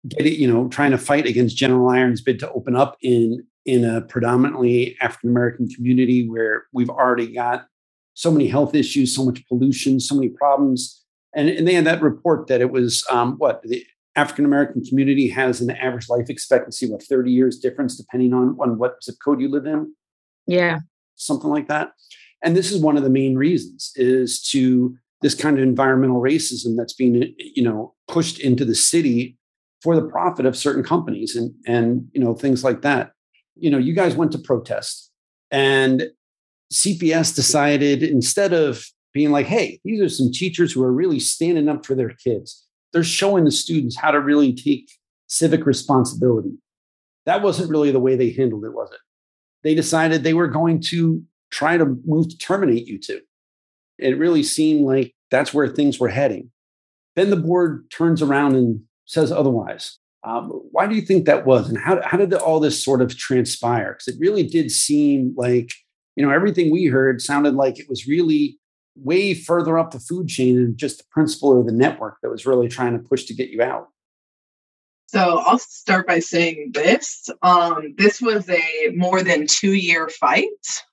get 0.08 0.26
it, 0.26 0.38
you 0.38 0.50
know, 0.50 0.68
trying 0.68 0.92
to 0.92 0.98
fight 0.98 1.26
against 1.26 1.56
General 1.56 1.90
Iron's 1.90 2.22
bid 2.22 2.38
to 2.40 2.50
open 2.52 2.74
up 2.74 2.96
in 3.02 3.46
in 3.66 3.84
a 3.84 4.00
predominantly 4.00 4.96
African 5.00 5.30
American 5.30 5.68
community 5.68 6.28
where 6.28 6.64
we've 6.72 6.90
already 6.90 7.32
got 7.32 7.66
so 8.14 8.30
many 8.30 8.48
health 8.48 8.74
issues, 8.74 9.14
so 9.14 9.24
much 9.26 9.46
pollution, 9.46 10.00
so 10.00 10.14
many 10.14 10.30
problems. 10.30 11.04
And, 11.36 11.48
and 11.48 11.68
they 11.68 11.74
had 11.74 11.84
that 11.84 12.02
report 12.02 12.48
that 12.48 12.60
it 12.60 12.72
was 12.72 13.06
um, 13.10 13.34
what 13.36 13.62
the 13.62 13.84
African 14.16 14.44
American 14.46 14.82
community 14.82 15.28
has 15.28 15.60
an 15.60 15.70
average 15.70 16.08
life 16.08 16.28
expectancy, 16.28 16.90
what, 16.90 17.02
30 17.02 17.30
years 17.30 17.58
difference, 17.58 17.96
depending 17.96 18.32
on, 18.32 18.56
on 18.58 18.78
what 18.78 19.04
zip 19.04 19.16
code 19.22 19.40
you 19.40 19.48
live 19.48 19.66
in. 19.66 19.94
Yeah. 20.46 20.78
Something 21.14 21.50
like 21.50 21.68
that. 21.68 21.92
And 22.42 22.56
this 22.56 22.72
is 22.72 22.80
one 22.80 22.96
of 22.96 23.02
the 23.02 23.10
main 23.10 23.36
reasons 23.36 23.92
is 23.96 24.42
to 24.50 24.96
this 25.20 25.34
kind 25.34 25.56
of 25.58 25.62
environmental 25.62 26.20
racism 26.20 26.76
that's 26.76 26.94
being, 26.94 27.34
you 27.38 27.62
know, 27.62 27.94
pushed 28.08 28.40
into 28.40 28.64
the 28.64 28.74
city 28.74 29.36
for 29.82 29.94
the 29.94 30.06
profit 30.08 30.46
of 30.46 30.56
certain 30.56 30.82
companies 30.82 31.36
and 31.36 31.54
and 31.66 32.08
you 32.12 32.20
know 32.20 32.34
things 32.34 32.64
like 32.64 32.82
that. 32.82 33.12
You 33.54 33.70
know, 33.70 33.78
you 33.78 33.94
guys 33.94 34.16
went 34.16 34.32
to 34.32 34.38
protest 34.38 35.10
and 35.50 36.10
CPS 36.72 37.34
decided 37.34 38.02
instead 38.02 38.52
of 38.52 38.84
being 39.16 39.32
like, 39.32 39.46
hey, 39.46 39.80
these 39.84 40.00
are 40.00 40.08
some 40.08 40.30
teachers 40.30 40.72
who 40.72 40.82
are 40.84 40.92
really 40.92 41.18
standing 41.18 41.68
up 41.68 41.84
for 41.84 41.94
their 41.94 42.10
kids. 42.10 42.66
They're 42.92 43.02
showing 43.02 43.44
the 43.44 43.50
students 43.50 43.96
how 43.96 44.10
to 44.10 44.20
really 44.20 44.54
take 44.54 44.90
civic 45.26 45.66
responsibility. 45.66 46.52
That 47.24 47.42
wasn't 47.42 47.70
really 47.70 47.90
the 47.90 47.98
way 47.98 48.14
they 48.14 48.30
handled 48.30 48.64
it, 48.64 48.72
was 48.72 48.90
it? 48.92 49.00
they 49.66 49.74
decided 49.74 50.22
they 50.22 50.32
were 50.32 50.46
going 50.46 50.80
to 50.80 51.20
try 51.50 51.76
to 51.76 51.96
move 52.06 52.28
to 52.28 52.38
terminate 52.38 52.86
you 52.86 53.00
two. 53.00 53.20
It 53.98 54.16
really 54.16 54.44
seemed 54.44 54.86
like 54.86 55.12
that's 55.32 55.52
where 55.52 55.66
things 55.66 55.98
were 55.98 56.08
heading. 56.08 56.52
Then 57.16 57.30
the 57.30 57.36
board 57.36 57.90
turns 57.90 58.22
around 58.22 58.54
and 58.54 58.82
says 59.06 59.32
otherwise. 59.32 59.98
Um, 60.22 60.50
why 60.70 60.86
do 60.86 60.94
you 60.94 61.02
think 61.02 61.24
that 61.26 61.46
was? 61.46 61.68
And 61.68 61.78
how, 61.78 62.00
how 62.04 62.16
did 62.16 62.32
all 62.34 62.60
this 62.60 62.84
sort 62.84 63.02
of 63.02 63.16
transpire? 63.16 63.94
Because 63.94 64.14
it 64.14 64.20
really 64.20 64.44
did 64.44 64.70
seem 64.70 65.34
like, 65.36 65.72
you 66.14 66.24
know, 66.24 66.32
everything 66.32 66.70
we 66.70 66.84
heard 66.84 67.20
sounded 67.20 67.54
like 67.54 67.80
it 67.80 67.88
was 67.88 68.06
really 68.06 68.60
way 68.96 69.34
further 69.34 69.78
up 69.78 69.90
the 69.90 70.00
food 70.00 70.28
chain 70.28 70.56
than 70.56 70.76
just 70.76 70.98
the 70.98 71.04
principal 71.10 71.50
or 71.50 71.62
the 71.62 71.72
network 71.72 72.18
that 72.22 72.30
was 72.30 72.46
really 72.46 72.68
trying 72.68 72.92
to 72.92 72.98
push 72.98 73.24
to 73.24 73.34
get 73.34 73.50
you 73.50 73.62
out. 73.62 73.88
So 75.08 75.38
I'll 75.44 75.58
start 75.58 76.06
by 76.06 76.18
saying 76.18 76.72
this. 76.74 77.28
Um, 77.42 77.94
this 77.96 78.20
was 78.20 78.48
a 78.48 78.90
more 78.94 79.22
than 79.22 79.46
two 79.46 79.74
year 79.74 80.08
fight. 80.08 80.48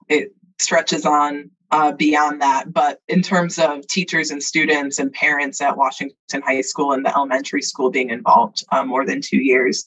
It 0.08 0.36
stretches 0.60 1.06
on 1.06 1.50
uh, 1.72 1.92
beyond 1.92 2.40
that. 2.42 2.72
But 2.72 3.00
in 3.08 3.24
terms 3.24 3.58
of 3.58 3.88
teachers 3.88 4.30
and 4.30 4.44
students 4.44 5.00
and 5.00 5.12
parents 5.12 5.60
at 5.60 5.78
Washington 5.78 6.44
High 6.46 6.62
School 6.62 6.92
and 6.92 7.04
the 7.04 7.16
elementary 7.16 7.64
school 7.64 7.90
being 7.90 8.12
involved, 8.12 8.64
uh, 8.72 8.86
more 8.86 9.06
than 9.06 9.22
two 9.22 9.40
years. 9.40 9.84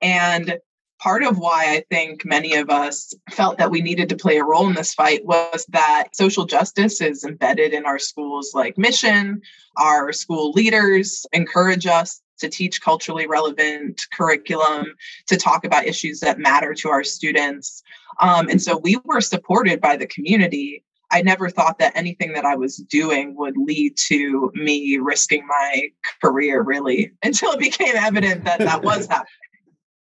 And 0.00 0.58
part 1.04 1.22
of 1.22 1.36
why 1.36 1.66
I 1.66 1.84
think 1.90 2.24
many 2.24 2.54
of 2.54 2.70
us 2.70 3.12
felt 3.30 3.58
that 3.58 3.70
we 3.70 3.82
needed 3.82 4.08
to 4.08 4.16
play 4.16 4.38
a 4.38 4.44
role 4.44 4.66
in 4.66 4.72
this 4.72 4.94
fight 4.94 5.22
was 5.26 5.66
that 5.68 6.08
social 6.14 6.46
justice 6.46 7.02
is 7.02 7.24
embedded 7.24 7.74
in 7.74 7.84
our 7.84 7.98
schools 7.98 8.52
like 8.54 8.78
mission. 8.78 9.42
Our 9.76 10.14
school 10.14 10.52
leaders 10.52 11.26
encourage 11.34 11.86
us 11.86 12.22
to 12.38 12.48
teach 12.48 12.80
culturally 12.80 13.26
relevant 13.26 14.00
curriculum, 14.14 14.94
to 15.26 15.36
talk 15.36 15.66
about 15.66 15.86
issues 15.86 16.20
that 16.20 16.38
matter 16.38 16.72
to 16.72 16.88
our 16.88 17.04
students. 17.04 17.82
Um, 18.20 18.48
and 18.48 18.60
so 18.60 18.78
we 18.78 18.96
were 19.04 19.20
supported 19.20 19.82
by 19.82 19.98
the 19.98 20.06
community. 20.06 20.82
I 21.12 21.20
never 21.20 21.50
thought 21.50 21.78
that 21.80 21.92
anything 21.94 22.32
that 22.32 22.46
I 22.46 22.56
was 22.56 22.78
doing 22.78 23.36
would 23.36 23.58
lead 23.58 23.98
to 24.08 24.50
me 24.54 24.96
risking 24.96 25.46
my 25.46 25.90
career, 26.22 26.62
really, 26.62 27.12
until 27.22 27.52
it 27.52 27.60
became 27.60 27.94
evident 27.94 28.44
that 28.44 28.60
that 28.60 28.82
was 28.82 29.06
happening. 29.10 29.28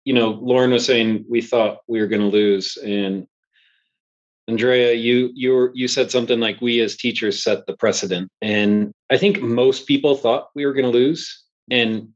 You 0.08 0.14
know, 0.14 0.30
Lauren 0.42 0.72
was 0.72 0.86
saying 0.86 1.26
we 1.28 1.42
thought 1.42 1.80
we 1.88 2.00
were 2.00 2.08
going 2.08 2.22
to 2.22 2.38
lose, 2.42 2.78
and 2.78 3.28
Andrea, 4.48 4.94
you 4.94 5.32
you 5.36 5.72
you 5.74 5.88
said 5.88 6.12
something 6.12 6.40
like 6.40 6.62
we 6.62 6.80
as 6.80 6.96
teachers 6.96 7.44
set 7.44 7.66
the 7.66 7.76
precedent, 7.76 8.30
and 8.42 8.94
I 9.10 9.18
think 9.18 9.42
most 9.42 9.88
people 9.88 10.16
thought 10.16 10.50
we 10.56 10.66
were 10.66 10.74
going 10.74 10.92
to 10.92 10.98
lose 10.98 11.44
and 11.70 12.10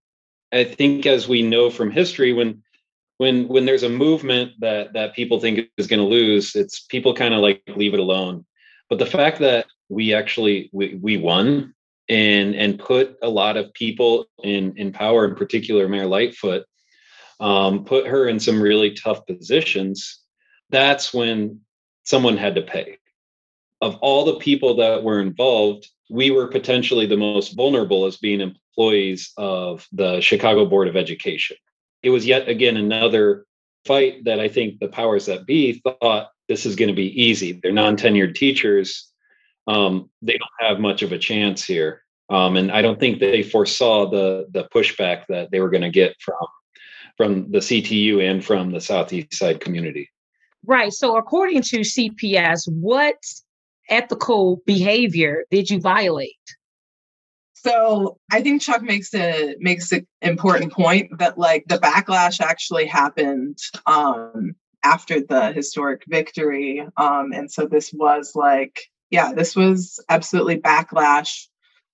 I 0.51 0.63
think 0.63 1.05
as 1.05 1.27
we 1.27 1.41
know 1.41 1.69
from 1.69 1.91
history, 1.91 2.33
when 2.33 2.62
when 3.17 3.48
when 3.48 3.65
there's 3.65 3.83
a 3.83 3.89
movement 3.89 4.53
that 4.60 4.93
that 4.93 5.15
people 5.15 5.39
think 5.39 5.69
is 5.77 5.88
going 5.88 6.01
to 6.01 6.05
lose, 6.05 6.55
it's 6.55 6.81
people 6.81 7.13
kind 7.13 7.33
of 7.33 7.41
like 7.41 7.62
leave 7.75 7.93
it 7.93 8.00
alone. 8.00 8.45
But 8.89 9.00
the 9.00 9.05
fact 9.05 9.39
that 9.39 9.67
we 9.89 10.13
actually 10.13 10.69
we, 10.74 10.95
we 10.95 11.17
won 11.17 11.74
and 12.10 12.55
and 12.55 12.79
put 12.79 13.17
a 13.21 13.29
lot 13.29 13.57
of 13.57 13.74
people 13.74 14.25
in 14.43 14.74
in 14.77 14.91
power, 14.91 15.25
in 15.25 15.36
particular 15.36 15.88
Mayor 15.88 16.07
Lightfoot, 16.07 16.65
um, 17.41 17.83
put 17.83 18.07
her 18.07 18.27
in 18.27 18.39
some 18.39 18.62
really 18.62 18.91
tough 18.91 19.25
positions. 19.25 20.19
That's 20.69 21.13
when 21.13 21.60
someone 22.03 22.38
had 22.38 22.55
to 22.55 22.62
pay. 22.62 22.98
Of 23.81 23.98
all 23.98 24.24
the 24.24 24.36
people 24.36 24.75
that 24.75 25.03
were 25.03 25.19
involved, 25.19 25.89
we 26.10 26.29
were 26.29 26.48
potentially 26.48 27.07
the 27.07 27.17
most 27.17 27.55
vulnerable 27.55 28.05
as 28.05 28.17
being 28.17 28.41
employees 28.41 29.33
of 29.38 29.88
the 29.91 30.21
Chicago 30.21 30.65
Board 30.67 30.88
of 30.88 30.95
Education. 30.95 31.57
It 32.03 32.12
was 32.12 32.25
yet 32.25 32.48
again 32.48 32.77
another 32.77 33.45
fight 33.86 34.24
that 34.25 34.39
I 34.39 34.48
think 34.48 34.79
the 34.79 34.88
powers 34.88 35.25
that 35.25 35.48
be 35.48 35.81
thought 35.81 36.29
this 36.48 36.67
is 36.67 36.75
going 36.75 36.89
to 36.89 36.95
be 36.95 37.24
easy. 37.24 37.53
They're 37.53 37.71
non 37.71 37.98
tenured 37.98 38.36
teachers. 38.36 39.12
Um, 39.67 40.10
they 40.21 40.33
don't 40.33 40.69
have 40.69 40.79
much 40.79 41.01
of 41.01 41.12
a 41.12 41.17
chance 41.17 41.63
here. 41.63 42.03
Um, 42.29 42.55
and 42.55 42.71
I 42.71 42.81
don't 42.81 43.00
think 43.00 43.19
they 43.19 43.41
foresaw 43.41 44.10
the 44.10 44.48
the 44.51 44.67
pushback 44.74 45.25
that 45.29 45.50
they 45.50 45.60
were 45.60 45.69
going 45.69 45.81
to 45.81 45.89
get 45.89 46.15
from 46.19 46.36
from 47.18 47.51
the 47.51 47.60
CTU 47.60 48.27
and 48.27 48.44
from 48.44 48.72
the 48.72 48.82
Southeast 48.82 49.36
Side 49.36 49.60
community. 49.60 50.10
Right. 50.65 50.94
So 50.94 51.18
according 51.18 51.63
to 51.63 51.80
CPS, 51.80 52.72
what 52.72 53.15
ethical 53.89 54.62
behavior 54.65 55.46
did 55.50 55.70
you 55.70 55.80
violate? 55.80 56.36
So 57.53 58.18
I 58.32 58.41
think 58.41 58.62
Chuck 58.62 58.82
makes 58.82 59.13
a 59.13 59.56
makes 59.60 59.91
an 59.91 60.08
important 60.22 60.72
point 60.72 61.20
that 61.20 61.38
like 61.38 61.65
the 61.68 61.77
backlash 61.77 62.41
actually 62.41 62.88
happened 62.88 63.58
um, 63.86 64.56
after 64.84 65.22
the 65.22 65.51
historic 65.51 66.01
victory, 66.08 66.84
um, 66.98 67.32
and 67.34 67.51
so 67.51 67.68
this 67.68 67.94
was 67.94 68.32
like 68.34 68.82
yeah, 69.12 69.34
this 69.34 69.56
was 69.56 70.03
absolutely 70.10 70.60
backlash 70.60 71.48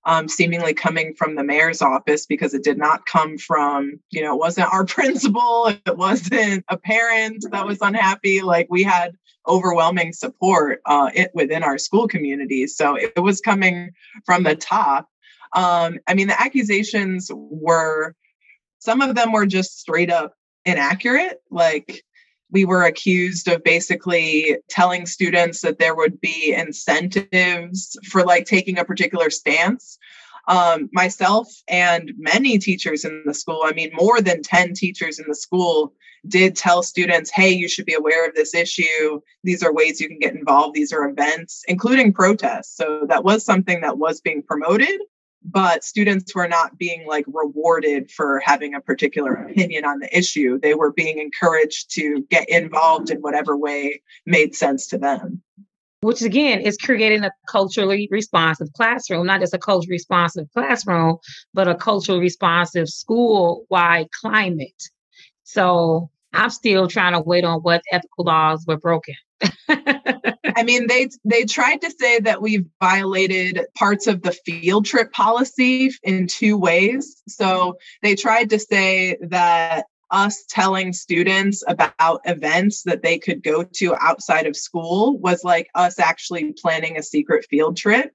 um, 0.08 0.30
seemingly 0.30 0.74
coming 0.74 1.14
from 1.14 1.36
the 1.36 1.44
mayor's 1.44 1.82
office 1.82 2.26
because 2.26 2.54
it 2.54 2.64
did 2.64 2.78
not 2.78 3.06
come 3.06 3.38
from, 3.38 4.00
you 4.10 4.24
know, 4.24 4.34
it 4.34 4.40
wasn't 4.40 4.74
our 4.74 4.86
principal, 4.86 5.68
it 5.68 5.98
wasn't 5.98 6.64
a 6.70 6.78
parent 6.78 7.46
that 7.52 7.68
was 7.68 7.80
unhappy. 7.82 8.42
Like 8.42 8.68
we 8.70 8.84
had 8.84 9.16
overwhelming 9.48 10.14
support 10.14 10.82
uh, 10.86 11.12
it, 11.14 11.32
within 11.34 11.62
our 11.62 11.78
school 11.78 12.08
community. 12.08 12.68
So 12.68 12.96
it, 12.96 13.14
it 13.18 13.20
was 13.20 13.42
coming 13.42 13.92
from 14.26 14.44
the 14.44 14.56
top. 14.56 15.10
Um, 15.54 16.00
I 16.08 16.14
mean, 16.14 16.28
the 16.28 16.42
accusations 16.42 17.30
were, 17.34 18.16
some 18.80 19.02
of 19.02 19.14
them 19.14 19.34
were 19.34 19.46
just 19.46 19.78
straight 19.80 20.10
up 20.10 20.34
inaccurate. 20.64 21.42
Like 21.52 22.04
we 22.52 22.66
were 22.66 22.84
accused 22.84 23.48
of 23.48 23.64
basically 23.64 24.58
telling 24.70 25.06
students 25.06 25.62
that 25.62 25.80
there 25.80 25.96
would 25.96 26.20
be 26.22 26.54
incentives 26.54 27.98
for 28.10 28.24
like 28.24 28.46
taking 28.46 28.80
a 28.80 28.86
particular 28.86 29.30
stance. 29.30 29.98
Um, 30.50 30.90
myself 30.94 31.50
and 31.68 32.14
many 32.18 32.58
teachers 32.58 33.04
in 33.04 33.24
the 33.26 33.34
school 33.34 33.64
i 33.66 33.74
mean 33.74 33.90
more 33.94 34.22
than 34.22 34.42
10 34.42 34.76
teachers 34.76 35.20
in 35.20 35.26
the 35.28 35.36
school 35.36 35.92
did 36.26 36.56
tell 36.56 36.84
students 36.84 37.30
hey 37.30 37.52
you 37.52 37.68
should 37.68 37.86
be 37.86 37.94
aware 37.94 38.28
of 38.28 38.36
this 38.36 38.54
issue. 38.54 39.22
These 39.44 39.64
are 39.64 39.74
ways 39.74 40.00
you 40.00 40.08
can 40.08 40.20
get 40.20 40.36
involved. 40.36 40.76
These 40.76 40.94
are 40.94 41.08
events 41.08 41.64
including 41.68 42.14
protests. 42.14 42.76
So 42.76 43.06
that 43.10 43.24
was 43.24 43.44
something 43.44 43.82
that 43.82 43.98
was 43.98 44.22
being 44.22 44.42
promoted 44.42 45.00
but 45.50 45.84
students 45.84 46.36
were 46.36 46.48
not 46.48 46.78
being 46.78 47.08
like 47.08 47.26
rewarded 47.28 48.12
for 48.12 48.42
having 48.44 48.74
a 48.74 48.82
particular 48.82 49.34
opinion 49.34 49.86
on 49.86 50.00
the 50.00 50.18
issue. 50.18 50.60
They 50.60 50.74
were 50.74 50.92
being 50.92 51.20
encouraged 51.20 51.94
to 51.96 52.22
get 52.30 52.50
involved 52.50 53.10
in 53.10 53.20
whatever 53.20 53.56
way 53.56 54.02
made 54.26 54.56
sense 54.56 54.88
to 54.88 54.98
them. 54.98 55.42
Which 56.02 56.22
again 56.22 56.60
is 56.60 56.78
creating 56.78 57.24
a 57.24 57.32
culturally 57.50 58.08
responsive 58.12 58.72
classroom 58.74 59.26
not 59.26 59.40
just 59.40 59.54
a 59.54 59.58
culturally 59.58 59.96
responsive 59.96 60.46
classroom 60.54 61.18
but 61.54 61.68
a 61.68 61.76
culturally 61.76 62.20
responsive 62.20 62.88
school 62.88 63.66
wide 63.70 64.10
climate. 64.12 64.84
So 65.44 66.10
i'm 66.34 66.50
still 66.50 66.88
trying 66.88 67.14
to 67.14 67.22
wait 67.22 67.46
on 67.46 67.62
what 67.62 67.82
ethical 67.92 68.26
laws 68.26 68.66
were 68.68 68.78
broken 68.78 69.16
I 70.58 70.64
mean, 70.64 70.88
they 70.88 71.10
they 71.24 71.46
tried 71.46 71.82
to 71.82 71.92
say 71.92 72.20
that 72.22 72.42
we've 72.42 72.66
violated 72.82 73.68
parts 73.78 74.08
of 74.08 74.24
the 74.24 74.32
field 74.32 74.88
trip 74.88 75.12
policy 75.12 75.92
in 76.02 76.26
two 76.26 76.58
ways. 76.58 77.22
So 77.28 77.78
they 78.02 78.16
tried 78.16 78.50
to 78.50 78.60
say 78.60 79.18
that 79.22 79.86
us 80.10 80.46
telling 80.50 80.94
students 80.94 81.64
about 81.68 82.22
events 82.26 82.82
that 82.84 83.04
they 83.04 83.20
could 83.20 83.44
go 83.44 83.66
to 83.76 83.96
outside 84.02 84.48
of 84.48 84.56
school 84.56 85.20
was 85.20 85.44
like 85.44 85.70
us 85.76 86.00
actually 86.00 86.54
planning 86.54 86.98
a 86.98 87.04
secret 87.04 87.46
field 87.48 87.78
trip 87.78 88.12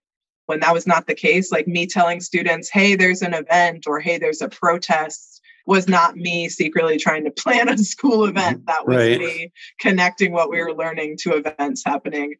when 0.46 0.58
that 0.60 0.74
was 0.74 0.86
not 0.86 1.06
the 1.06 1.14
case 1.14 1.52
like 1.52 1.68
me 1.68 1.86
telling 1.86 2.18
students 2.18 2.70
hey 2.70 2.96
there's 2.96 3.20
an 3.20 3.34
event 3.34 3.86
or 3.86 4.00
hey 4.00 4.16
there's 4.16 4.40
a 4.40 4.48
protest 4.48 5.41
was 5.66 5.88
not 5.88 6.16
me 6.16 6.48
secretly 6.48 6.98
trying 6.98 7.24
to 7.24 7.30
plan 7.30 7.68
a 7.68 7.78
school 7.78 8.24
event. 8.24 8.58
Mm-hmm. 8.58 8.66
That 8.66 8.86
was 8.86 8.96
right. 8.96 9.18
me 9.18 9.52
connecting 9.78 10.32
what 10.32 10.50
we 10.50 10.62
were 10.62 10.74
learning 10.74 11.18
to 11.22 11.34
events 11.34 11.82
happening 11.84 12.36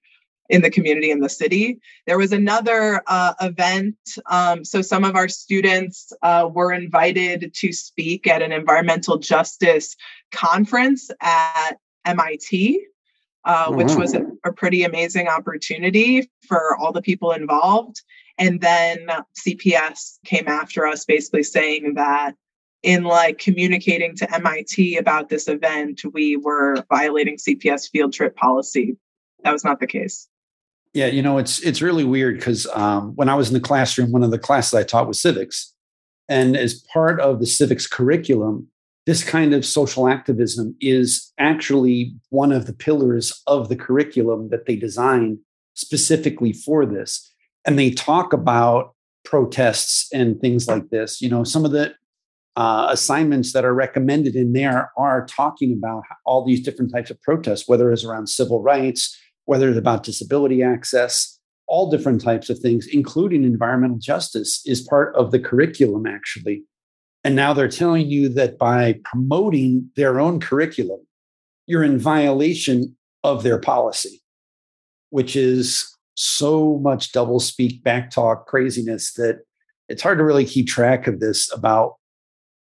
in 0.48 0.60
the 0.60 0.70
community 0.70 1.10
in 1.10 1.20
the 1.20 1.28
city. 1.28 1.80
There 2.06 2.18
was 2.18 2.32
another 2.32 3.02
uh, 3.06 3.34
event. 3.40 3.96
Um, 4.26 4.64
so 4.64 4.82
some 4.82 5.04
of 5.04 5.16
our 5.16 5.28
students 5.28 6.12
uh, 6.22 6.48
were 6.52 6.72
invited 6.72 7.54
to 7.54 7.72
speak 7.72 8.26
at 8.26 8.42
an 8.42 8.52
environmental 8.52 9.18
justice 9.18 9.96
conference 10.30 11.10
at 11.20 11.74
MIT. 12.04 12.86
Uh, 13.44 13.72
which 13.72 13.92
was 13.96 14.14
a, 14.14 14.22
a, 14.44 14.52
pretty 14.52 14.84
amazing 14.84 15.26
opportunity 15.26 16.30
for 16.46 16.76
all 16.76 16.92
the 16.92 17.02
people 17.02 17.32
involved. 17.32 18.00
And 18.38 18.60
then 18.60 19.08
CPS 19.36 20.18
came 20.24 20.46
after 20.46 20.86
us, 20.86 21.04
basically 21.04 21.42
saying 21.42 21.94
that 21.94 22.36
in 22.82 23.04
like 23.04 23.38
communicating 23.38 24.16
to 24.16 24.34
MIT 24.34 24.96
about 24.96 25.28
this 25.28 25.48
event, 25.48 26.02
we 26.12 26.36
were 26.36 26.84
violating 26.88 27.36
CPS 27.36 27.90
field 27.90 28.12
trip 28.12 28.36
policy. 28.36 28.96
That 29.44 29.52
was 29.52 29.64
not 29.64 29.80
the 29.80 29.86
case. 29.86 30.28
Yeah, 30.92 31.06
you 31.06 31.22
know, 31.22 31.38
it's 31.38 31.60
it's 31.60 31.80
really 31.80 32.04
weird 32.04 32.36
because 32.36 32.66
um, 32.74 33.14
when 33.14 33.28
I 33.28 33.34
was 33.34 33.48
in 33.48 33.54
the 33.54 33.60
classroom, 33.60 34.12
one 34.12 34.22
of 34.22 34.30
the 34.30 34.38
classes 34.38 34.74
I 34.74 34.82
taught 34.82 35.08
was 35.08 35.20
civics, 35.20 35.72
and 36.28 36.56
as 36.56 36.74
part 36.92 37.18
of 37.20 37.40
the 37.40 37.46
civics 37.46 37.86
curriculum, 37.86 38.68
this 39.06 39.24
kind 39.24 39.54
of 39.54 39.64
social 39.64 40.08
activism 40.08 40.76
is 40.80 41.32
actually 41.38 42.14
one 42.28 42.52
of 42.52 42.66
the 42.66 42.72
pillars 42.72 43.42
of 43.46 43.68
the 43.68 43.76
curriculum 43.76 44.50
that 44.50 44.66
they 44.66 44.76
designed 44.76 45.38
specifically 45.74 46.52
for 46.52 46.84
this. 46.84 47.28
And 47.64 47.78
they 47.78 47.90
talk 47.90 48.32
about 48.32 48.94
protests 49.24 50.08
and 50.12 50.40
things 50.40 50.68
like 50.68 50.90
this. 50.90 51.20
You 51.20 51.30
know, 51.30 51.42
some 51.44 51.64
of 51.64 51.72
the 51.72 51.94
uh, 52.56 52.88
assignments 52.90 53.52
that 53.52 53.64
are 53.64 53.74
recommended 53.74 54.36
in 54.36 54.52
there 54.52 54.90
are 54.96 55.26
talking 55.26 55.72
about 55.72 56.02
all 56.26 56.44
these 56.44 56.62
different 56.62 56.92
types 56.92 57.10
of 57.10 57.20
protests, 57.22 57.66
whether 57.66 57.90
it's 57.90 58.04
around 58.04 58.28
civil 58.28 58.62
rights, 58.62 59.18
whether 59.46 59.68
it's 59.68 59.78
about 59.78 60.02
disability 60.02 60.62
access, 60.62 61.38
all 61.66 61.90
different 61.90 62.20
types 62.20 62.50
of 62.50 62.58
things, 62.58 62.86
including 62.86 63.44
environmental 63.44 63.98
justice, 63.98 64.60
is 64.66 64.86
part 64.86 65.14
of 65.16 65.30
the 65.30 65.38
curriculum, 65.38 66.06
actually. 66.06 66.64
And 67.24 67.34
now 67.34 67.54
they're 67.54 67.68
telling 67.68 68.08
you 68.08 68.28
that 68.30 68.58
by 68.58 69.00
promoting 69.04 69.90
their 69.96 70.20
own 70.20 70.40
curriculum, 70.40 71.00
you're 71.66 71.84
in 71.84 71.98
violation 71.98 72.96
of 73.24 73.42
their 73.42 73.58
policy, 73.58 74.20
which 75.10 75.36
is 75.36 75.96
so 76.14 76.78
much 76.78 77.12
double 77.12 77.40
speak, 77.40 77.82
back 77.82 78.10
talk 78.10 78.46
craziness 78.46 79.14
that 79.14 79.40
it's 79.88 80.02
hard 80.02 80.18
to 80.18 80.24
really 80.24 80.44
keep 80.44 80.66
track 80.66 81.06
of 81.06 81.20
this 81.20 81.50
about 81.52 81.94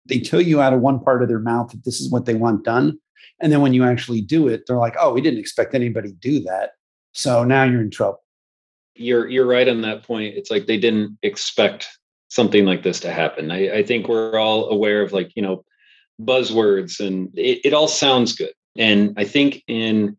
they 0.05 0.19
tell 0.19 0.41
you 0.41 0.61
out 0.61 0.73
of 0.73 0.81
one 0.81 0.99
part 0.99 1.21
of 1.21 1.29
their 1.29 1.39
mouth 1.39 1.71
that 1.71 1.83
this 1.85 1.99
is 1.99 2.11
what 2.11 2.25
they 2.25 2.33
want 2.33 2.63
done. 2.63 2.97
And 3.41 3.51
then 3.51 3.61
when 3.61 3.73
you 3.73 3.83
actually 3.83 4.21
do 4.21 4.47
it, 4.47 4.63
they're 4.67 4.77
like, 4.77 4.95
oh, 4.99 5.13
we 5.13 5.21
didn't 5.21 5.39
expect 5.39 5.73
anybody 5.73 6.09
to 6.09 6.15
do 6.15 6.39
that. 6.41 6.71
So 7.13 7.43
now 7.43 7.63
you're 7.63 7.81
in 7.81 7.91
trouble. 7.91 8.23
You're 8.95 9.29
you're 9.29 9.47
right 9.47 9.67
on 9.67 9.81
that 9.81 10.03
point. 10.03 10.35
It's 10.35 10.51
like 10.51 10.65
they 10.65 10.77
didn't 10.77 11.17
expect 11.23 11.87
something 12.27 12.65
like 12.65 12.83
this 12.83 12.99
to 13.01 13.11
happen. 13.11 13.51
I, 13.51 13.77
I 13.77 13.83
think 13.83 14.07
we're 14.07 14.37
all 14.37 14.69
aware 14.69 15.01
of 15.01 15.13
like, 15.13 15.31
you 15.35 15.41
know, 15.41 15.63
buzzwords 16.21 16.99
and 16.99 17.29
it, 17.37 17.61
it 17.63 17.73
all 17.73 17.87
sounds 17.87 18.35
good. 18.35 18.51
And 18.77 19.13
I 19.17 19.23
think 19.23 19.63
in 19.67 20.17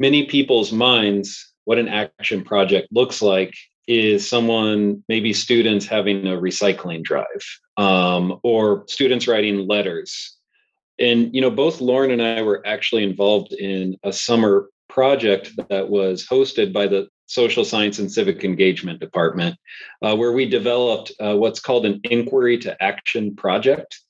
many 0.00 0.26
people's 0.26 0.72
minds, 0.72 1.52
what 1.64 1.78
an 1.78 1.88
action 1.88 2.44
project 2.44 2.88
looks 2.92 3.20
like 3.20 3.54
is 3.86 4.28
someone 4.28 5.04
maybe 5.08 5.32
students 5.32 5.86
having 5.86 6.26
a 6.26 6.30
recycling 6.30 7.02
drive 7.02 7.26
um, 7.76 8.38
or 8.42 8.84
students 8.88 9.28
writing 9.28 9.66
letters. 9.66 10.36
And 10.98 11.34
you 11.34 11.40
know 11.40 11.50
both 11.50 11.80
lauren 11.80 12.12
and 12.12 12.22
i 12.22 12.40
were 12.40 12.64
actually 12.64 13.02
involved 13.02 13.52
in 13.52 13.96
a 14.04 14.12
summer 14.12 14.68
project 14.88 15.50
that 15.68 15.88
was 15.88 16.24
hosted 16.24 16.72
by 16.72 16.86
the 16.86 17.08
social 17.26 17.64
science 17.64 17.98
and 17.98 18.10
civic 18.10 18.44
engagement 18.44 19.00
department 19.00 19.56
uh, 20.02 20.14
where 20.14 20.32
we 20.32 20.48
developed 20.48 21.12
uh, 21.20 21.34
what's 21.34 21.60
called 21.60 21.86
an 21.86 22.00
inquiry 22.04 22.58
to 22.58 22.82
action 22.82 23.34
project. 23.34 24.00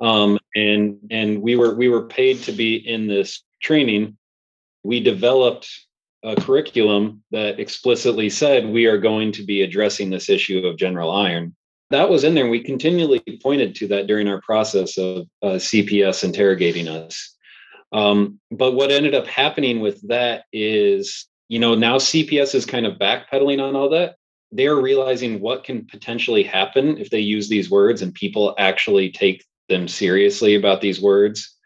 Um, 0.00 0.38
and 0.54 0.98
and 1.10 1.42
we 1.42 1.56
were 1.56 1.74
we 1.74 1.88
were 1.88 2.06
paid 2.06 2.42
to 2.42 2.52
be 2.52 2.76
in 2.76 3.08
this 3.08 3.42
training. 3.60 4.16
We 4.84 5.00
developed 5.00 5.68
a 6.24 6.36
curriculum 6.36 7.22
that 7.30 7.60
explicitly 7.60 8.28
said 8.28 8.68
we 8.68 8.86
are 8.86 8.98
going 8.98 9.32
to 9.32 9.44
be 9.44 9.62
addressing 9.62 10.10
this 10.10 10.28
issue 10.28 10.66
of 10.66 10.76
general 10.76 11.10
iron. 11.10 11.54
That 11.90 12.10
was 12.10 12.24
in 12.24 12.34
there. 12.34 12.44
And 12.44 12.50
we 12.50 12.62
continually 12.62 13.22
pointed 13.42 13.74
to 13.76 13.88
that 13.88 14.06
during 14.06 14.28
our 14.28 14.40
process 14.42 14.98
of 14.98 15.26
uh, 15.42 15.56
CPS 15.56 16.24
interrogating 16.24 16.88
us. 16.88 17.36
Um, 17.92 18.38
but 18.50 18.72
what 18.72 18.90
ended 18.90 19.14
up 19.14 19.26
happening 19.26 19.80
with 19.80 20.06
that 20.08 20.44
is, 20.52 21.26
you 21.48 21.58
know, 21.58 21.74
now 21.74 21.96
CPS 21.96 22.54
is 22.54 22.66
kind 22.66 22.84
of 22.84 22.98
backpedaling 22.98 23.62
on 23.62 23.74
all 23.76 23.88
that. 23.90 24.16
They're 24.52 24.76
realizing 24.76 25.40
what 25.40 25.64
can 25.64 25.86
potentially 25.86 26.42
happen 26.42 26.98
if 26.98 27.10
they 27.10 27.20
use 27.20 27.48
these 27.48 27.70
words 27.70 28.02
and 28.02 28.12
people 28.12 28.54
actually 28.58 29.10
take 29.10 29.44
them 29.68 29.88
seriously 29.88 30.54
about 30.54 30.80
these 30.80 31.00
words 31.00 31.57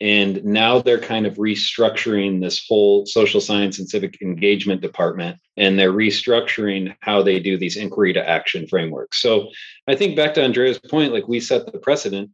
and 0.00 0.42
now 0.44 0.80
they're 0.80 0.98
kind 0.98 1.26
of 1.26 1.34
restructuring 1.34 2.40
this 2.40 2.64
whole 2.66 3.04
social 3.04 3.40
science 3.40 3.78
and 3.78 3.88
civic 3.88 4.20
engagement 4.22 4.80
department 4.80 5.38
and 5.58 5.78
they're 5.78 5.92
restructuring 5.92 6.94
how 7.00 7.22
they 7.22 7.38
do 7.38 7.58
these 7.58 7.76
inquiry 7.76 8.12
to 8.14 8.28
action 8.28 8.66
frameworks. 8.66 9.20
So 9.20 9.50
i 9.86 9.94
think 9.94 10.16
back 10.16 10.34
to 10.34 10.42
andrea's 10.42 10.78
point 10.78 11.12
like 11.12 11.28
we 11.28 11.40
set 11.40 11.70
the 11.70 11.78
precedent. 11.78 12.30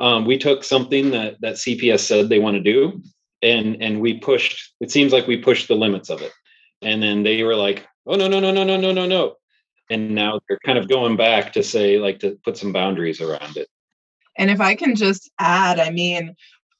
Um, 0.00 0.24
we 0.24 0.38
took 0.38 0.64
something 0.64 1.12
that 1.12 1.40
that 1.40 1.54
cps 1.54 2.00
said 2.00 2.28
they 2.28 2.40
want 2.40 2.56
to 2.56 2.62
do 2.62 3.02
and 3.42 3.80
and 3.80 4.00
we 4.00 4.18
pushed 4.18 4.74
it 4.80 4.90
seems 4.90 5.12
like 5.12 5.26
we 5.26 5.36
pushed 5.36 5.68
the 5.68 5.76
limits 5.76 6.10
of 6.10 6.22
it. 6.22 6.32
And 6.82 7.02
then 7.02 7.22
they 7.22 7.42
were 7.44 7.56
like 7.56 7.86
oh 8.06 8.16
no 8.16 8.26
no 8.26 8.40
no 8.40 8.50
no 8.50 8.64
no 8.64 8.76
no 8.76 8.92
no 8.92 9.06
no. 9.06 9.36
And 9.90 10.14
now 10.14 10.40
they're 10.48 10.58
kind 10.64 10.78
of 10.78 10.88
going 10.88 11.16
back 11.16 11.52
to 11.52 11.62
say 11.62 11.98
like 11.98 12.18
to 12.20 12.38
put 12.44 12.56
some 12.56 12.72
boundaries 12.72 13.20
around 13.20 13.56
it. 13.56 13.68
And 14.36 14.50
if 14.50 14.60
i 14.60 14.74
can 14.74 14.96
just 14.96 15.30
add 15.38 15.78
i 15.78 15.90
mean 15.90 16.34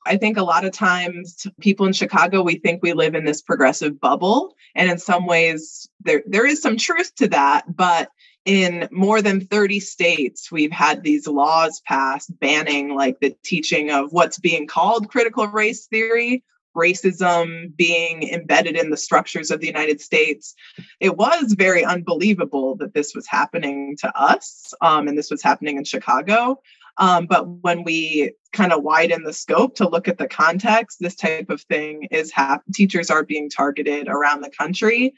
I 0.06 0.16
think 0.16 0.36
a 0.36 0.42
lot 0.42 0.64
of 0.64 0.72
times 0.72 1.46
people 1.60 1.86
in 1.86 1.92
Chicago 1.92 2.42
we 2.42 2.56
think 2.56 2.82
we 2.82 2.92
live 2.92 3.14
in 3.14 3.24
this 3.24 3.42
progressive 3.42 4.00
bubble 4.00 4.54
and 4.74 4.90
in 4.90 4.98
some 4.98 5.26
ways 5.26 5.88
there 6.00 6.22
there 6.26 6.46
is 6.46 6.60
some 6.60 6.76
truth 6.76 7.14
to 7.16 7.28
that 7.28 7.64
but 7.74 8.10
in 8.44 8.88
more 8.90 9.22
than 9.22 9.46
30 9.46 9.80
states 9.80 10.52
we've 10.52 10.72
had 10.72 11.02
these 11.02 11.26
laws 11.26 11.80
passed 11.86 12.38
banning 12.38 12.94
like 12.94 13.18
the 13.20 13.34
teaching 13.42 13.90
of 13.90 14.12
what's 14.12 14.38
being 14.38 14.66
called 14.66 15.08
critical 15.08 15.46
race 15.46 15.86
theory 15.86 16.44
racism 16.76 17.74
being 17.76 18.28
embedded 18.28 18.76
in 18.76 18.90
the 18.90 18.96
structures 18.96 19.50
of 19.50 19.60
the 19.60 19.66
United 19.66 20.00
States. 20.00 20.54
It 21.00 21.16
was 21.16 21.54
very 21.56 21.84
unbelievable 21.84 22.76
that 22.76 22.94
this 22.94 23.14
was 23.14 23.26
happening 23.26 23.96
to 24.00 24.18
us 24.18 24.74
um, 24.80 25.08
and 25.08 25.16
this 25.16 25.30
was 25.30 25.42
happening 25.42 25.78
in 25.78 25.84
Chicago. 25.84 26.60
Um, 26.98 27.26
but 27.26 27.48
when 27.48 27.82
we 27.82 28.34
kind 28.52 28.72
of 28.72 28.82
widen 28.82 29.24
the 29.24 29.32
scope 29.32 29.74
to 29.76 29.88
look 29.88 30.08
at 30.08 30.18
the 30.18 30.28
context, 30.28 30.98
this 31.00 31.16
type 31.16 31.50
of 31.50 31.62
thing 31.62 32.08
is 32.10 32.32
happening. 32.32 32.72
Teachers 32.72 33.10
are 33.10 33.24
being 33.24 33.50
targeted 33.50 34.08
around 34.08 34.42
the 34.42 34.50
country. 34.50 35.14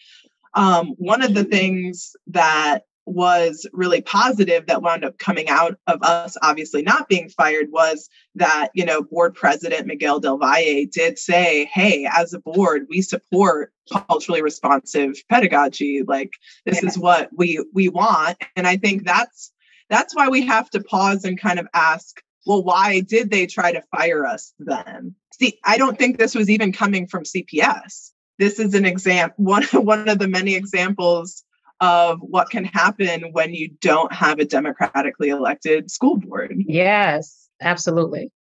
Um, 0.55 0.95
one 0.97 1.23
of 1.23 1.35
the 1.35 1.45
things 1.45 2.17
that 2.29 2.85
was 3.07 3.69
really 3.73 4.01
positive 4.01 4.67
that 4.67 4.83
wound 4.83 5.05
up 5.05 5.17
coming 5.19 5.49
out 5.49 5.79
of 5.87 6.03
us 6.03 6.37
obviously 6.43 6.83
not 6.83 7.09
being 7.09 7.29
fired 7.29 7.71
was 7.71 8.11
that 8.35 8.69
you 8.75 8.85
know 8.85 9.01
board 9.01 9.33
president 9.33 9.87
miguel 9.87 10.19
del 10.19 10.37
valle 10.37 10.87
did 10.93 11.17
say 11.17 11.71
hey 11.73 12.09
as 12.12 12.35
a 12.35 12.41
board 12.41 12.85
we 12.91 13.01
support 13.01 13.73
culturally 13.93 14.43
responsive 14.43 15.15
pedagogy 15.31 16.03
like 16.05 16.33
this 16.65 16.83
is 16.83 16.99
what 16.99 17.31
we 17.37 17.65
we 17.73 17.89
want 17.89 18.37
and 18.57 18.67
i 18.67 18.77
think 18.77 19.05
that's 19.05 19.53
that's 19.88 20.14
why 20.14 20.29
we 20.29 20.44
have 20.44 20.68
to 20.70 20.83
pause 20.83 21.25
and 21.25 21.40
kind 21.40 21.59
of 21.59 21.66
ask 21.75 22.22
well 22.46 22.62
why 22.62 23.01
did 23.01 23.31
they 23.31 23.46
try 23.46 23.72
to 23.72 23.83
fire 23.96 24.27
us 24.27 24.55
then 24.59 25.14
see 25.33 25.59
i 25.64 25.77
don't 25.77 25.99
think 25.99 26.18
this 26.18 26.35
was 26.35 26.51
even 26.51 26.72
coming 26.72 27.07
from 27.07 27.25
cps 27.25 28.11
this 28.38 28.59
is 28.59 28.75
an 28.75 28.85
example 28.85 29.35
one, 29.44 29.64
one 29.72 30.09
of 30.09 30.18
the 30.18 30.29
many 30.29 30.55
examples 30.55 31.44
of 31.81 32.20
what 32.20 32.51
can 32.51 32.64
happen 32.64 33.33
when 33.33 33.55
you 33.55 33.70
don't 33.81 34.12
have 34.12 34.38
a 34.38 34.44
democratically 34.44 35.29
elected 35.29 35.90
school 35.90 36.16
board. 36.16 36.55
Yes, 36.59 37.49
absolutely. 37.61 38.33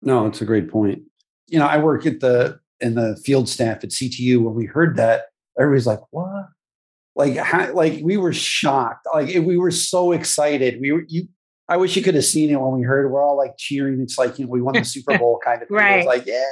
No, 0.00 0.26
it's 0.26 0.40
a 0.40 0.46
great 0.46 0.70
point. 0.70 1.02
You 1.46 1.58
know, 1.58 1.66
I 1.66 1.78
work 1.78 2.06
at 2.06 2.20
the 2.20 2.60
in 2.80 2.94
the 2.94 3.16
field 3.16 3.48
staff 3.48 3.82
at 3.82 3.90
CTU. 3.90 4.42
When 4.42 4.54
we 4.54 4.66
heard 4.66 4.96
that, 4.96 5.26
everybody's 5.58 5.86
like, 5.86 6.00
"What?" 6.10 6.46
Like, 7.18 7.36
how, 7.36 7.72
like 7.74 8.00
we 8.02 8.16
were 8.16 8.32
shocked. 8.32 9.06
Like 9.12 9.34
we 9.34 9.58
were 9.58 9.70
so 9.70 10.12
excited. 10.12 10.80
We 10.80 10.92
were 10.92 11.04
you. 11.06 11.28
I 11.68 11.76
wish 11.76 11.96
you 11.96 12.02
could 12.02 12.14
have 12.14 12.24
seen 12.24 12.48
it 12.48 12.58
when 12.58 12.78
we 12.78 12.82
heard. 12.82 13.04
It. 13.04 13.08
We're 13.08 13.22
all 13.22 13.36
like 13.36 13.58
cheering. 13.58 14.00
It's 14.00 14.16
like 14.16 14.38
you 14.38 14.46
know 14.46 14.50
we 14.50 14.62
won 14.62 14.74
the 14.74 14.84
Super 14.86 15.18
Bowl 15.18 15.38
kind 15.44 15.60
of 15.60 15.68
thing. 15.68 15.76
right. 15.76 15.94
It 15.94 15.96
was 15.98 16.06
like, 16.06 16.26
yeah. 16.26 16.44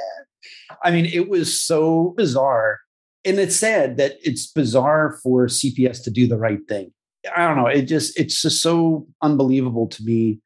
I 0.83 0.91
mean, 0.91 1.05
it 1.05 1.27
was 1.29 1.59
so 1.59 2.13
bizarre 2.17 2.79
and 3.27 3.39
it's 3.39 3.57
sad 3.57 3.97
that 3.97 4.15
it's 4.23 4.47
bizarre 4.47 5.19
for 5.21 5.47
CPS 5.47 6.01
to 6.03 6.09
do 6.09 6.27
the 6.27 6.37
right 6.37 6.65
thing. 6.69 6.93
I 7.35 7.45
don't 7.45 7.57
know. 7.57 7.67
It 7.67 7.83
just 7.83 8.17
it's 8.17 8.41
just 8.41 8.61
so 8.61 9.05
unbelievable 9.21 9.87
to 9.87 10.03
me 10.03 10.39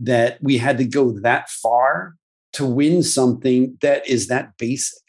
that 0.00 0.38
we 0.42 0.58
had 0.58 0.76
to 0.78 0.84
go 0.84 1.18
that 1.20 1.48
far 1.48 2.14
to 2.52 2.66
win 2.66 3.02
something 3.02 3.78
that 3.80 4.06
is 4.06 4.28
that 4.28 4.52
basic. 4.58 5.02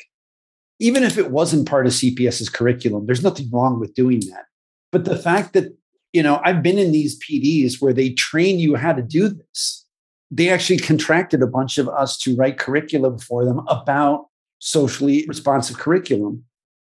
Even 0.80 1.04
if 1.04 1.18
it 1.18 1.32
wasn't 1.32 1.68
part 1.68 1.86
of 1.86 1.92
CPS's 1.92 2.50
curriculum, 2.50 3.06
there's 3.06 3.24
nothing 3.24 3.50
wrong 3.52 3.80
with 3.80 3.94
doing 3.94 4.22
that. 4.30 4.46
But 4.92 5.06
the 5.06 5.18
fact 5.18 5.54
that, 5.54 5.76
you 6.14 6.24
know, 6.24 6.40
I've 6.44 6.64
been 6.64 6.78
in 6.78 6.92
these 6.92 7.20
PDs 7.20 7.82
where 7.82 7.94
they 7.94 8.12
train 8.12 8.60
you 8.60 8.76
how 8.76 8.94
to 8.94 9.02
do 9.02 9.30
this. 9.30 9.86
They 10.30 10.50
actually 10.50 10.80
contracted 10.80 11.42
a 11.42 11.48
bunch 11.48 11.78
of 11.78 11.88
us 11.88 12.18
to 12.20 12.36
write 12.36 12.58
curriculum 12.58 13.18
for 13.18 13.46
them 13.46 13.62
about 13.68 14.28
socially 14.60 15.26
responsive 15.28 15.78
curriculum 15.78 16.44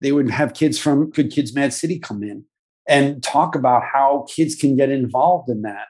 they 0.05 0.13
would 0.13 0.31
have 0.31 0.53
kids 0.53 0.79
from 0.79 1.09
Good 1.11 1.33
Kids 1.33 1.55
Mad 1.55 1.73
City 1.73 1.99
come 1.99 2.23
in 2.23 2.45
and 2.87 3.23
talk 3.23 3.55
about 3.55 3.85
how 3.91 4.27
kids 4.29 4.55
can 4.55 4.77
get 4.77 4.91
involved 4.91 5.49
in 5.49 5.63
that. 5.63 5.87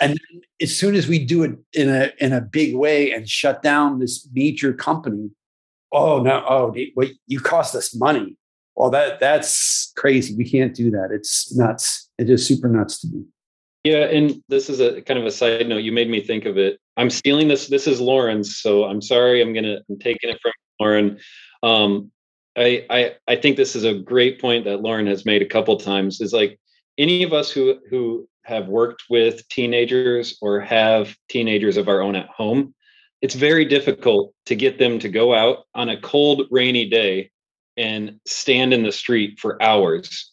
And 0.00 0.18
as 0.62 0.74
soon 0.74 0.94
as 0.94 1.06
we 1.06 1.22
do 1.22 1.42
it 1.42 1.52
in 1.74 1.90
a 1.90 2.10
in 2.18 2.32
a 2.32 2.40
big 2.40 2.74
way 2.74 3.12
and 3.12 3.28
shut 3.28 3.62
down 3.62 3.98
this 3.98 4.26
major 4.32 4.72
company, 4.72 5.30
oh 5.92 6.22
no, 6.22 6.42
oh 6.48 6.74
wait, 6.96 7.18
you 7.26 7.40
cost 7.40 7.74
us 7.74 7.94
money. 7.94 8.38
Well, 8.78 8.90
that 8.90 9.18
that's 9.18 9.92
crazy. 9.96 10.36
We 10.36 10.48
can't 10.48 10.72
do 10.72 10.88
that. 10.92 11.08
It's 11.10 11.52
nuts. 11.56 12.08
It 12.16 12.30
is 12.30 12.46
super 12.46 12.68
nuts 12.68 13.00
to 13.00 13.08
me. 13.08 13.24
Yeah, 13.82 14.04
and 14.04 14.40
this 14.48 14.70
is 14.70 14.78
a 14.78 15.02
kind 15.02 15.18
of 15.18 15.26
a 15.26 15.32
side 15.32 15.68
note. 15.68 15.78
You 15.78 15.90
made 15.90 16.08
me 16.08 16.20
think 16.20 16.44
of 16.44 16.56
it. 16.56 16.78
I'm 16.96 17.10
stealing 17.10 17.48
this. 17.48 17.66
This 17.66 17.88
is 17.88 18.00
Lauren's, 18.00 18.58
so 18.58 18.84
I'm 18.84 19.02
sorry. 19.02 19.42
I'm 19.42 19.52
gonna 19.52 19.78
I'm 19.90 19.98
taking 19.98 20.30
it 20.30 20.38
from 20.40 20.52
Lauren. 20.78 21.18
Um, 21.64 22.12
I, 22.56 22.86
I 22.88 23.14
I 23.26 23.34
think 23.34 23.56
this 23.56 23.74
is 23.74 23.82
a 23.82 23.94
great 23.94 24.40
point 24.40 24.64
that 24.66 24.80
Lauren 24.80 25.08
has 25.08 25.26
made 25.26 25.42
a 25.42 25.48
couple 25.48 25.76
times. 25.76 26.20
Is 26.20 26.32
like 26.32 26.60
any 26.98 27.24
of 27.24 27.32
us 27.32 27.50
who 27.50 27.80
who 27.90 28.28
have 28.44 28.68
worked 28.68 29.02
with 29.10 29.46
teenagers 29.48 30.38
or 30.40 30.60
have 30.60 31.16
teenagers 31.28 31.76
of 31.76 31.88
our 31.88 32.00
own 32.00 32.14
at 32.14 32.28
home, 32.28 32.72
it's 33.22 33.34
very 33.34 33.64
difficult 33.64 34.32
to 34.46 34.54
get 34.54 34.78
them 34.78 35.00
to 35.00 35.08
go 35.08 35.34
out 35.34 35.64
on 35.74 35.88
a 35.88 36.00
cold, 36.00 36.46
rainy 36.52 36.88
day 36.88 37.32
and 37.78 38.20
stand 38.26 38.74
in 38.74 38.82
the 38.82 38.92
street 38.92 39.38
for 39.38 39.62
hours 39.62 40.32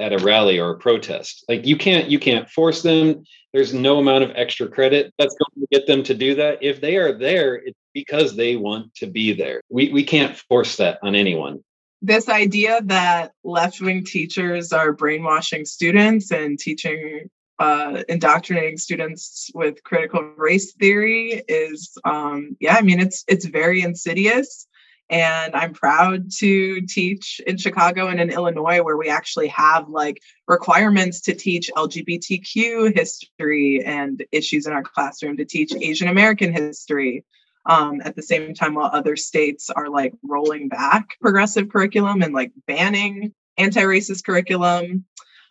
at 0.00 0.12
a 0.12 0.18
rally 0.18 0.58
or 0.58 0.70
a 0.70 0.78
protest. 0.78 1.44
Like 1.48 1.66
you 1.66 1.76
can't 1.76 2.10
you 2.10 2.18
can't 2.18 2.48
force 2.48 2.82
them. 2.82 3.24
There's 3.52 3.74
no 3.74 3.98
amount 3.98 4.24
of 4.24 4.32
extra 4.34 4.68
credit 4.68 5.12
that's 5.18 5.34
going 5.34 5.66
to 5.66 5.78
get 5.78 5.86
them 5.86 6.02
to 6.04 6.14
do 6.14 6.34
that. 6.36 6.62
If 6.62 6.80
they 6.80 6.96
are 6.96 7.16
there, 7.16 7.56
it's 7.56 7.78
because 7.94 8.34
they 8.34 8.56
want 8.56 8.94
to 8.96 9.06
be 9.06 9.32
there. 9.32 9.60
We 9.68 9.92
we 9.92 10.04
can't 10.04 10.36
force 10.36 10.76
that 10.76 10.98
on 11.02 11.14
anyone. 11.14 11.62
This 12.02 12.30
idea 12.30 12.80
that 12.84 13.32
left-wing 13.44 14.04
teachers 14.04 14.72
are 14.72 14.92
brainwashing 14.92 15.66
students 15.66 16.32
and 16.32 16.58
teaching 16.58 17.28
uh, 17.58 18.02
indoctrinating 18.08 18.78
students 18.78 19.50
with 19.54 19.84
critical 19.84 20.22
race 20.38 20.72
theory 20.72 21.42
is 21.46 21.92
um, 22.04 22.56
yeah 22.58 22.74
i 22.76 22.80
mean 22.80 22.98
it's 22.98 23.22
it's 23.28 23.44
very 23.44 23.82
insidious 23.82 24.66
and 25.10 25.54
i'm 25.54 25.74
proud 25.74 26.30
to 26.30 26.80
teach 26.82 27.40
in 27.46 27.56
chicago 27.56 28.06
and 28.06 28.20
in 28.20 28.30
illinois 28.30 28.82
where 28.82 28.96
we 28.96 29.08
actually 29.08 29.48
have 29.48 29.88
like 29.88 30.20
requirements 30.48 31.20
to 31.20 31.34
teach 31.34 31.70
lgbtq 31.76 32.94
history 32.94 33.82
and 33.84 34.24
issues 34.32 34.66
in 34.66 34.72
our 34.72 34.82
classroom 34.82 35.36
to 35.36 35.44
teach 35.44 35.74
asian 35.74 36.08
american 36.08 36.52
history 36.52 37.24
um, 37.66 38.00
at 38.04 38.16
the 38.16 38.22
same 38.22 38.54
time 38.54 38.74
while 38.74 38.90
other 38.92 39.16
states 39.16 39.70
are 39.70 39.88
like 39.88 40.14
rolling 40.22 40.68
back 40.68 41.16
progressive 41.20 41.68
curriculum 41.68 42.22
and 42.22 42.32
like 42.32 42.52
banning 42.66 43.34
anti-racist 43.58 44.24
curriculum. 44.24 45.04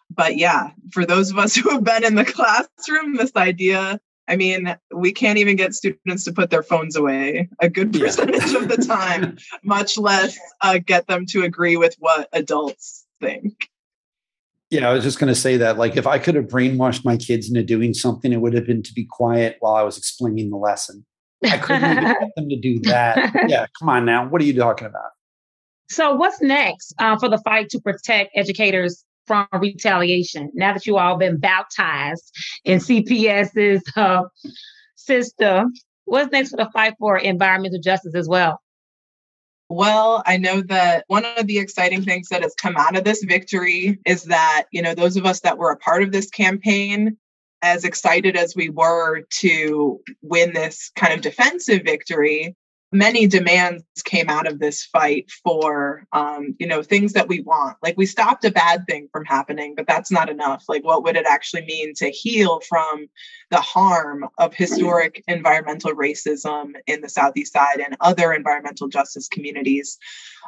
But 0.09 0.37
yeah 0.37 0.71
for 0.91 1.05
those 1.05 1.29
of 1.29 1.37
us 1.37 1.55
who 1.55 1.69
have 1.69 1.83
been 1.83 2.03
in 2.03 2.15
the 2.15 2.25
classroom 2.25 3.15
this 3.15 3.35
idea 3.35 3.99
I 4.29 4.35
mean, 4.35 4.77
we 4.93 5.11
can't 5.11 5.39
even 5.39 5.55
get 5.55 5.73
students 5.73 6.23
to 6.25 6.31
put 6.31 6.51
their 6.51 6.61
phones 6.61 6.95
away 6.95 7.49
a 7.59 7.67
good 7.67 7.91
percentage 7.91 8.51
yeah. 8.51 8.59
of 8.59 8.69
the 8.69 8.77
time, 8.77 9.37
much 9.63 9.97
less 9.97 10.37
uh, 10.61 10.77
get 10.77 11.07
them 11.07 11.25
to 11.27 11.43
agree 11.43 11.75
with 11.75 11.95
what 11.97 12.29
adults 12.31 13.07
think. 13.19 13.69
Yeah, 14.69 14.87
I 14.87 14.93
was 14.93 15.03
just 15.03 15.17
going 15.17 15.33
to 15.33 15.39
say 15.39 15.57
that. 15.57 15.79
Like, 15.79 15.97
if 15.97 16.05
I 16.05 16.19
could 16.19 16.35
have 16.35 16.45
brainwashed 16.45 17.03
my 17.03 17.17
kids 17.17 17.49
into 17.49 17.63
doing 17.63 17.95
something, 17.95 18.31
it 18.31 18.39
would 18.39 18.53
have 18.53 18.67
been 18.67 18.83
to 18.83 18.93
be 18.93 19.03
quiet 19.03 19.57
while 19.61 19.73
I 19.73 19.81
was 19.81 19.97
explaining 19.97 20.51
the 20.51 20.57
lesson. 20.57 21.03
I 21.43 21.57
couldn't 21.57 21.91
even 21.91 22.03
get 22.19 22.29
them 22.35 22.49
to 22.49 22.55
do 22.55 22.79
that. 22.81 23.47
Yeah, 23.47 23.65
come 23.79 23.89
on 23.89 24.05
now. 24.05 24.27
What 24.27 24.41
are 24.43 24.45
you 24.45 24.53
talking 24.53 24.85
about? 24.85 25.09
So, 25.89 26.13
what's 26.13 26.39
next 26.39 26.93
uh, 26.99 27.17
for 27.17 27.29
the 27.29 27.39
fight 27.39 27.69
to 27.69 27.81
protect 27.81 28.29
educators 28.35 29.03
from 29.29 29.47
retaliation 29.53 30.49
now 30.55 30.73
that 30.73 30.87
you 30.87 30.97
all 30.97 31.15
been 31.15 31.37
baptized 31.37 32.35
in 32.65 32.79
CPS's 32.79 33.83
uh, 33.95 34.23
system? 34.95 35.71
What's 36.05 36.31
next 36.31 36.49
for 36.49 36.57
the 36.57 36.67
fight 36.73 36.95
for 36.97 37.15
environmental 37.15 37.79
justice 37.79 38.15
as 38.15 38.27
well? 38.27 38.59
Well, 39.69 40.23
I 40.25 40.37
know 40.37 40.61
that 40.63 41.03
one 41.09 41.25
of 41.37 41.45
the 41.45 41.59
exciting 41.59 42.03
things 42.03 42.29
that 42.29 42.41
has 42.41 42.55
come 42.55 42.75
out 42.75 42.97
of 42.97 43.03
this 43.03 43.23
victory 43.23 43.99
is 44.03 44.23
that, 44.23 44.63
you 44.71 44.81
know, 44.81 44.95
those 44.95 45.15
of 45.15 45.27
us 45.27 45.41
that 45.41 45.59
were 45.59 45.69
a 45.69 45.77
part 45.77 46.01
of 46.01 46.11
this 46.11 46.31
campaign, 46.31 47.15
as 47.61 47.83
excited 47.83 48.35
as 48.35 48.55
we 48.55 48.69
were 48.69 49.25
to 49.41 49.99
win 50.23 50.53
this 50.53 50.91
kind 50.95 51.13
of 51.13 51.21
defensive 51.21 51.83
victory, 51.83 52.55
many 52.91 53.27
demands 53.27 53.83
came 54.03 54.29
out 54.29 54.47
of 54.47 54.59
this 54.59 54.83
fight 54.85 55.29
for 55.43 56.05
um, 56.11 56.55
you 56.59 56.67
know 56.67 56.81
things 56.81 57.13
that 57.13 57.27
we 57.27 57.41
want. 57.41 57.77
Like 57.83 57.97
we 57.97 58.05
stopped 58.05 58.45
a 58.45 58.51
bad 58.51 58.85
thing 58.87 59.07
from 59.11 59.25
happening 59.25 59.75
but 59.75 59.87
that's 59.87 60.11
not 60.11 60.29
enough. 60.29 60.65
Like 60.67 60.83
what 60.83 61.03
would 61.03 61.15
it 61.15 61.25
actually 61.27 61.65
mean 61.65 61.93
to 61.95 62.09
heal 62.09 62.61
from 62.67 63.07
the 63.51 63.61
harm 63.61 64.25
of 64.37 64.53
historic 64.53 65.23
environmental 65.27 65.91
racism 65.91 66.73
in 66.87 67.01
the 67.01 67.09
southeast 67.09 67.53
side 67.53 67.79
and 67.79 67.95
other 67.99 68.33
environmental 68.33 68.87
justice 68.87 69.27
communities? 69.27 69.97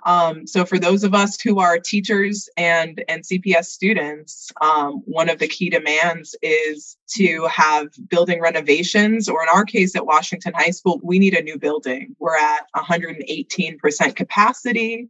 Um, 0.03 0.47
so 0.47 0.65
for 0.65 0.79
those 0.79 1.03
of 1.03 1.13
us 1.13 1.39
who 1.39 1.59
are 1.59 1.77
teachers 1.77 2.49
and 2.57 3.03
and 3.07 3.23
cps 3.23 3.65
students 3.65 4.51
um, 4.61 5.01
one 5.05 5.29
of 5.29 5.37
the 5.37 5.47
key 5.47 5.69
demands 5.69 6.35
is 6.41 6.97
to 7.15 7.47
have 7.47 7.87
building 8.09 8.41
renovations 8.41 9.27
or 9.27 9.41
in 9.43 9.49
our 9.53 9.65
case 9.65 9.95
at 9.95 10.05
washington 10.05 10.53
high 10.55 10.71
school 10.71 10.99
we 11.03 11.19
need 11.19 11.33
a 11.33 11.41
new 11.41 11.57
building 11.57 12.15
We're 12.19 12.37
at 12.37 12.65
118% 12.75 14.15
capacity. 14.15 15.09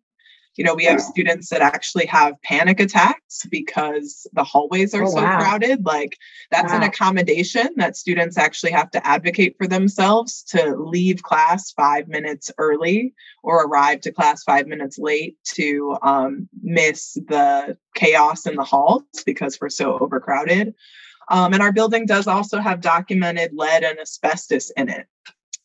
You 0.57 0.65
know, 0.65 0.75
we 0.75 0.83
have 0.83 0.99
students 0.99 1.49
that 1.49 1.61
actually 1.61 2.05
have 2.07 2.41
panic 2.41 2.81
attacks 2.81 3.45
because 3.49 4.27
the 4.33 4.43
hallways 4.43 4.93
are 4.93 5.03
oh, 5.03 5.09
so 5.09 5.15
wow. 5.15 5.37
crowded. 5.39 5.85
Like, 5.85 6.17
that's 6.51 6.73
wow. 6.73 6.77
an 6.77 6.83
accommodation 6.83 7.69
that 7.77 7.95
students 7.95 8.37
actually 8.37 8.73
have 8.73 8.91
to 8.91 9.07
advocate 9.07 9.55
for 9.57 9.65
themselves 9.65 10.43
to 10.49 10.75
leave 10.75 11.23
class 11.23 11.71
five 11.71 12.09
minutes 12.09 12.51
early 12.57 13.13
or 13.43 13.63
arrive 13.63 14.01
to 14.01 14.11
class 14.11 14.43
five 14.43 14.67
minutes 14.67 14.99
late 14.99 15.37
to 15.55 15.97
um, 16.01 16.49
miss 16.61 17.13
the 17.13 17.77
chaos 17.95 18.45
in 18.45 18.55
the 18.55 18.65
halls 18.65 19.03
because 19.25 19.57
we're 19.61 19.69
so 19.69 19.97
overcrowded. 19.99 20.75
Um, 21.31 21.53
and 21.53 21.63
our 21.63 21.71
building 21.71 22.05
does 22.05 22.27
also 22.27 22.59
have 22.59 22.81
documented 22.81 23.51
lead 23.53 23.83
and 23.83 23.97
asbestos 23.99 24.69
in 24.71 24.89
it. 24.89 25.07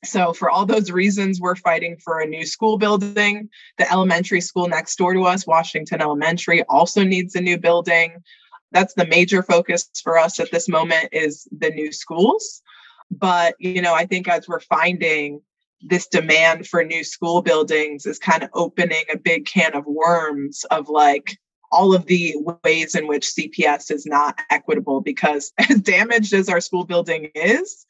So, 0.04 0.32
for 0.32 0.48
all 0.48 0.64
those 0.64 0.92
reasons, 0.92 1.40
we're 1.40 1.56
fighting 1.56 1.96
for 1.96 2.20
a 2.20 2.26
new 2.26 2.46
school 2.46 2.78
building. 2.78 3.48
The 3.76 3.90
elementary 3.90 4.40
school 4.40 4.68
next 4.68 4.96
door 4.96 5.12
to 5.12 5.22
us, 5.24 5.44
Washington 5.44 6.00
Elementary, 6.00 6.62
also 6.64 7.02
needs 7.02 7.34
a 7.34 7.40
new 7.40 7.58
building. 7.58 8.22
That's 8.70 8.94
the 8.94 9.08
major 9.08 9.42
focus 9.42 9.90
for 10.04 10.16
us 10.16 10.38
at 10.38 10.52
this 10.52 10.68
moment 10.68 11.08
is 11.10 11.48
the 11.50 11.70
new 11.70 11.90
schools. 11.90 12.62
But, 13.10 13.56
you 13.58 13.82
know, 13.82 13.94
I 13.94 14.06
think 14.06 14.28
as 14.28 14.46
we're 14.46 14.60
finding 14.60 15.40
this 15.80 16.06
demand 16.06 16.68
for 16.68 16.84
new 16.84 17.02
school 17.02 17.42
buildings 17.42 18.06
is 18.06 18.20
kind 18.20 18.44
of 18.44 18.50
opening 18.54 19.04
a 19.12 19.18
big 19.18 19.46
can 19.46 19.74
of 19.74 19.84
worms 19.86 20.64
of 20.70 20.88
like 20.88 21.38
all 21.72 21.94
of 21.94 22.06
the 22.06 22.34
ways 22.64 22.94
in 22.94 23.06
which 23.06 23.26
CPS 23.26 23.90
is 23.90 24.06
not 24.06 24.40
equitable 24.50 25.00
because 25.00 25.52
as 25.70 25.80
damaged 25.80 26.32
as 26.32 26.48
our 26.48 26.60
school 26.60 26.84
building 26.84 27.30
is, 27.34 27.86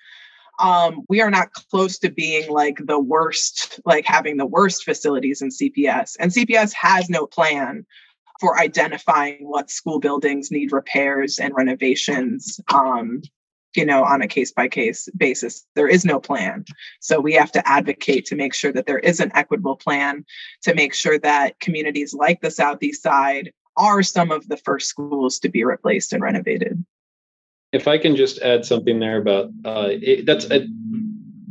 um, 0.59 1.03
we 1.09 1.21
are 1.21 1.31
not 1.31 1.53
close 1.53 1.99
to 1.99 2.11
being 2.11 2.51
like 2.51 2.79
the 2.87 2.99
worst, 2.99 3.81
like 3.85 4.07
having 4.07 4.37
the 4.37 4.47
worst 4.47 4.85
facilities 4.85 5.43
in 5.43 5.51
CPS. 5.51 6.17
And 6.19 6.31
CPS 6.31 6.73
has 6.73 7.11
no 7.11 7.27
plan 7.27 7.85
for 8.41 8.59
identifying 8.59 9.39
what 9.41 9.71
school 9.71 9.99
buildings 9.99 10.51
need 10.51 10.73
repairs 10.73 11.39
and 11.39 11.55
renovations. 11.55 12.61
Um, 12.73 13.23
you 13.77 13.85
know, 13.85 14.05
on 14.05 14.23
a 14.23 14.27
case 14.27 14.53
by 14.53 14.69
case 14.69 15.09
basis. 15.17 15.67
There 15.75 15.89
is 15.89 16.05
no 16.05 16.19
plan. 16.19 16.65
So 17.01 17.21
we 17.21 17.35
have 17.35 17.53
to 17.53 17.69
advocate 17.69 18.25
to 18.27 18.35
make 18.35 18.55
sure 18.55 18.73
that 18.73 18.87
there 18.87 18.99
is 18.99 19.21
an 19.21 19.31
equitable 19.35 19.77
plan 19.77 20.25
to 20.63 20.75
make 20.75 20.95
sure 20.95 21.19
that 21.19 21.61
communities 21.61 22.15
like 22.15 22.41
the 22.41 22.51
Southeast 22.51 23.03
Side 23.03 23.53
are 23.77 24.03
some 24.03 24.31
of 24.31 24.49
the 24.49 24.57
first 24.57 24.89
schools 24.89 25.39
to 25.39 25.49
be 25.49 25.65
replaced 25.65 26.13
and 26.13 26.23
renovated 26.23 26.85
if 27.73 27.89
I 27.89 27.99
can 27.99 28.17
just 28.17 28.41
add 28.41 28.65
something 28.65 28.99
there 28.99 29.19
about 29.19 29.51
uh, 29.65 29.89
it, 29.91 30.27
that's 30.27 30.51
a, 30.51 30.67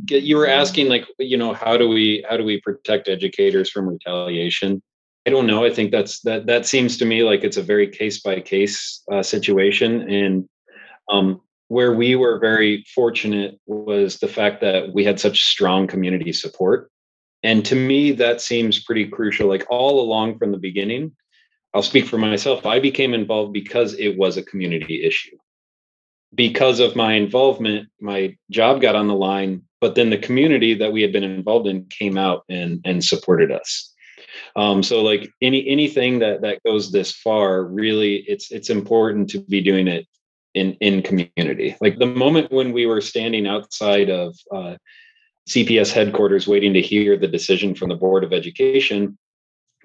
you 0.08 0.36
were 0.36 0.46
asking 0.46 0.88
like 0.88 1.06
you 1.18 1.36
know 1.36 1.52
how 1.52 1.76
do 1.76 1.88
we 1.88 2.24
how 2.28 2.36
do 2.36 2.44
we 2.44 2.60
protect 2.60 3.08
educators 3.08 3.70
from 3.70 3.88
retaliation? 3.88 4.82
I 5.26 5.30
don't 5.30 5.46
know. 5.46 5.64
I 5.64 5.72
think 5.72 5.90
that's 5.90 6.20
that 6.20 6.46
that 6.46 6.66
seems 6.66 6.96
to 6.98 7.04
me 7.04 7.22
like 7.22 7.44
it's 7.44 7.56
a 7.56 7.62
very 7.62 7.88
case 7.88 8.20
by 8.20 8.40
case 8.40 9.02
situation, 9.22 10.08
and 10.08 10.48
um, 11.10 11.40
where 11.68 11.94
we 11.94 12.14
were 12.16 12.38
very 12.38 12.84
fortunate 12.94 13.58
was 13.66 14.18
the 14.18 14.28
fact 14.28 14.60
that 14.60 14.92
we 14.92 15.04
had 15.04 15.18
such 15.20 15.44
strong 15.44 15.86
community 15.86 16.32
support, 16.32 16.90
and 17.42 17.64
to 17.66 17.74
me 17.74 18.12
that 18.12 18.40
seems 18.40 18.82
pretty 18.82 19.06
crucial. 19.06 19.48
Like 19.48 19.66
all 19.68 20.00
along 20.00 20.38
from 20.38 20.52
the 20.52 20.58
beginning, 20.58 21.12
I'll 21.76 21.82
speak 21.82 22.06
for 22.06 22.18
myself. 22.18 22.66
I 22.66 22.80
became 22.80 23.14
involved 23.14 23.52
because 23.52 23.94
it 23.94 24.16
was 24.16 24.36
a 24.36 24.42
community 24.42 25.04
issue 25.04 25.36
because 26.34 26.80
of 26.80 26.96
my 26.96 27.14
involvement, 27.14 27.88
my 28.00 28.36
job 28.50 28.80
got 28.80 28.94
on 28.94 29.08
the 29.08 29.14
line, 29.14 29.62
but 29.80 29.94
then 29.94 30.10
the 30.10 30.18
community 30.18 30.74
that 30.74 30.92
we 30.92 31.02
had 31.02 31.12
been 31.12 31.24
involved 31.24 31.66
in 31.66 31.86
came 31.86 32.18
out 32.18 32.44
and 32.48 32.80
and 32.84 33.04
supported 33.04 33.50
us. 33.50 33.92
Um, 34.54 34.82
so 34.82 35.02
like 35.02 35.30
any 35.40 35.66
anything 35.68 36.18
that 36.20 36.42
that 36.42 36.62
goes 36.64 36.92
this 36.92 37.12
far, 37.12 37.64
really, 37.64 38.16
it's 38.28 38.50
it's 38.50 38.70
important 38.70 39.30
to 39.30 39.40
be 39.40 39.60
doing 39.60 39.88
it 39.88 40.06
in 40.54 40.74
in 40.80 41.02
community. 41.02 41.76
Like 41.80 41.98
the 41.98 42.06
moment 42.06 42.52
when 42.52 42.72
we 42.72 42.86
were 42.86 43.00
standing 43.00 43.46
outside 43.46 44.10
of 44.10 44.36
uh, 44.54 44.76
CPS 45.48 45.92
headquarters, 45.92 46.46
waiting 46.46 46.74
to 46.74 46.82
hear 46.82 47.16
the 47.16 47.28
decision 47.28 47.74
from 47.74 47.88
the 47.88 47.96
Board 47.96 48.24
of 48.24 48.32
Education, 48.32 49.16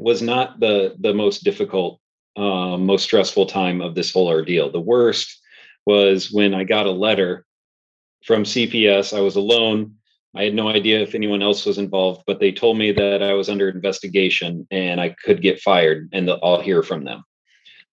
was 0.01 0.21
not 0.21 0.59
the 0.59 0.95
the 0.99 1.13
most 1.13 1.43
difficult, 1.43 1.99
uh, 2.35 2.75
most 2.77 3.03
stressful 3.03 3.45
time 3.45 3.81
of 3.81 3.93
this 3.93 4.11
whole 4.11 4.27
ordeal. 4.27 4.71
The 4.71 4.79
worst 4.79 5.39
was 5.85 6.31
when 6.31 6.53
I 6.53 6.63
got 6.63 6.87
a 6.87 6.91
letter 6.91 7.45
from 8.25 8.43
CPS. 8.43 9.15
I 9.15 9.21
was 9.21 9.35
alone. 9.35 9.95
I 10.35 10.43
had 10.43 10.55
no 10.55 10.69
idea 10.69 11.01
if 11.01 11.13
anyone 11.13 11.41
else 11.41 11.65
was 11.65 11.77
involved, 11.77 12.23
but 12.25 12.39
they 12.39 12.51
told 12.51 12.77
me 12.77 12.91
that 12.93 13.21
I 13.21 13.33
was 13.33 13.49
under 13.49 13.69
investigation 13.69 14.65
and 14.71 14.99
I 14.99 15.09
could 15.23 15.41
get 15.41 15.59
fired 15.59 16.09
and 16.13 16.29
I'll 16.29 16.61
hear 16.61 16.81
from 16.81 17.03
them. 17.03 17.23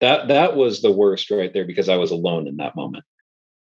That 0.00 0.28
that 0.28 0.56
was 0.56 0.80
the 0.80 0.92
worst 0.92 1.30
right 1.30 1.52
there 1.52 1.66
because 1.66 1.88
I 1.88 1.96
was 1.96 2.10
alone 2.10 2.48
in 2.48 2.56
that 2.56 2.76
moment. 2.76 3.04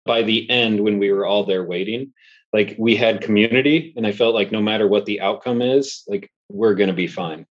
By 0.06 0.24
the 0.24 0.50
end 0.50 0.82
when 0.82 1.00
we 1.00 1.12
were 1.12 1.26
all 1.26 1.45
there 1.45 1.63
waiting, 1.63 2.12
like 2.52 2.76
we 2.78 2.98
had 2.98 3.21
community 3.21 3.93
and 3.95 4.06
I 4.06 4.12
felt 4.12 4.36
like 4.36 4.52
no 4.52 4.62
matter 4.62 4.88
what 4.88 5.06
the 5.06 5.21
outcome 5.21 5.62
is, 5.62 6.04
like 6.08 6.30
we're 6.50 6.76
going 6.76 6.89
to 6.89 6.93
be 6.93 7.08
fine. 7.08 7.45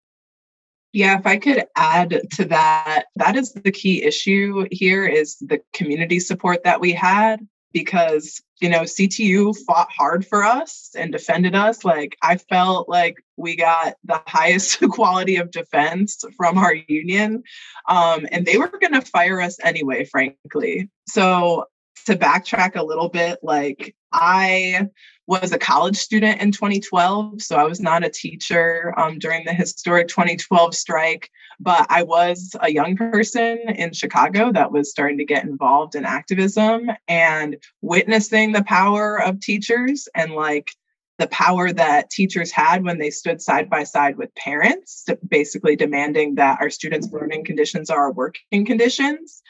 Yeah, 0.95 1.19
if 1.19 1.27
I 1.27 1.39
could 1.39 1.65
add 1.75 2.23
to 2.35 2.45
that, 2.45 3.07
that 3.17 3.35
is 3.35 3.53
the 3.53 3.73
key 3.73 4.05
issue 4.05 4.69
here 4.71 5.05
is 5.05 5.37
the 5.39 5.61
community 5.73 6.21
support 6.21 6.63
that 6.63 6.81
we 6.81 6.93
had 6.93 7.45
because, 7.73 8.41
you 8.61 8.69
know, 8.69 8.83
CTU 8.83 9.57
fought 9.67 9.91
hard 9.91 10.25
for 10.25 10.45
us 10.45 10.93
and 10.97 11.11
defended 11.11 11.57
us. 11.57 11.85
Like 11.85 12.17
I 12.23 12.37
felt 12.37 12.89
like 12.89 13.17
we 13.37 13.57
got 13.57 13.95
the 14.05 14.23
highest 14.29 14.81
quality 14.89 15.35
of 15.35 15.51
defense 15.51 16.25
from 16.37 16.59
our 16.59 16.75
union. 16.75 17.43
Um, 17.89 18.29
and 18.31 18.47
they 18.47 18.57
were 18.57 18.69
going 18.69 18.93
to 18.93 19.01
fire 19.01 19.41
us 19.41 19.59
anyway, 19.65 20.05
frankly. 20.05 20.91
So 21.09 21.65
to 22.07 22.15
backtrack 22.15 22.77
a 22.77 22.85
little 22.85 23.09
bit, 23.09 23.41
like 23.43 23.97
I 24.15 24.89
was 25.27 25.53
a 25.53 25.59
college 25.59 25.97
student 25.97 26.41
in 26.41 26.53
2012. 26.53 27.43
So 27.43 27.57
I 27.57 27.65
was 27.65 27.81
not 27.81 28.05
a 28.05 28.11
teacher 28.11 28.95
um, 28.97 29.19
during 29.19 29.45
the 29.45 29.53
historic 29.53 30.09
2012 30.09 30.75
strike, 30.75 31.31
but 31.59 31.87
I 31.89 32.03
was 32.03 32.55
a 32.61 32.71
young 32.71 32.97
person 32.97 33.59
in 33.69 33.93
Chicago 33.93 34.53
that 34.53 34.71
was 34.71 34.91
starting 34.91 35.19
to 35.19 35.25
get 35.25 35.45
involved 35.45 35.95
in 35.95 36.05
activism 36.05 36.91
and 37.09 37.57
witnessing 37.81 38.53
the 38.53 38.65
power 38.65 39.21
of 39.21 39.41
teachers 39.41 40.09
and 40.15 40.33
like 40.33 40.71
the 41.19 41.29
power 41.29 41.73
that 41.73 42.11
teachers 42.11 42.51
had 42.51 42.85
when 42.85 42.99
they 42.99 43.11
stood 43.11 43.41
side 43.41 43.71
by 43.71 43.85
side 43.85 44.17
with 44.17 44.35
parents, 44.35 45.07
basically 45.27 45.77
demanding 45.77 46.35
that 46.35 46.59
our 46.61 46.71
students' 46.71 47.13
learning 47.13 47.45
conditions 47.45 47.89
are 47.89 48.07
our 48.07 48.13
working 48.13 48.67
conditions 48.67 49.43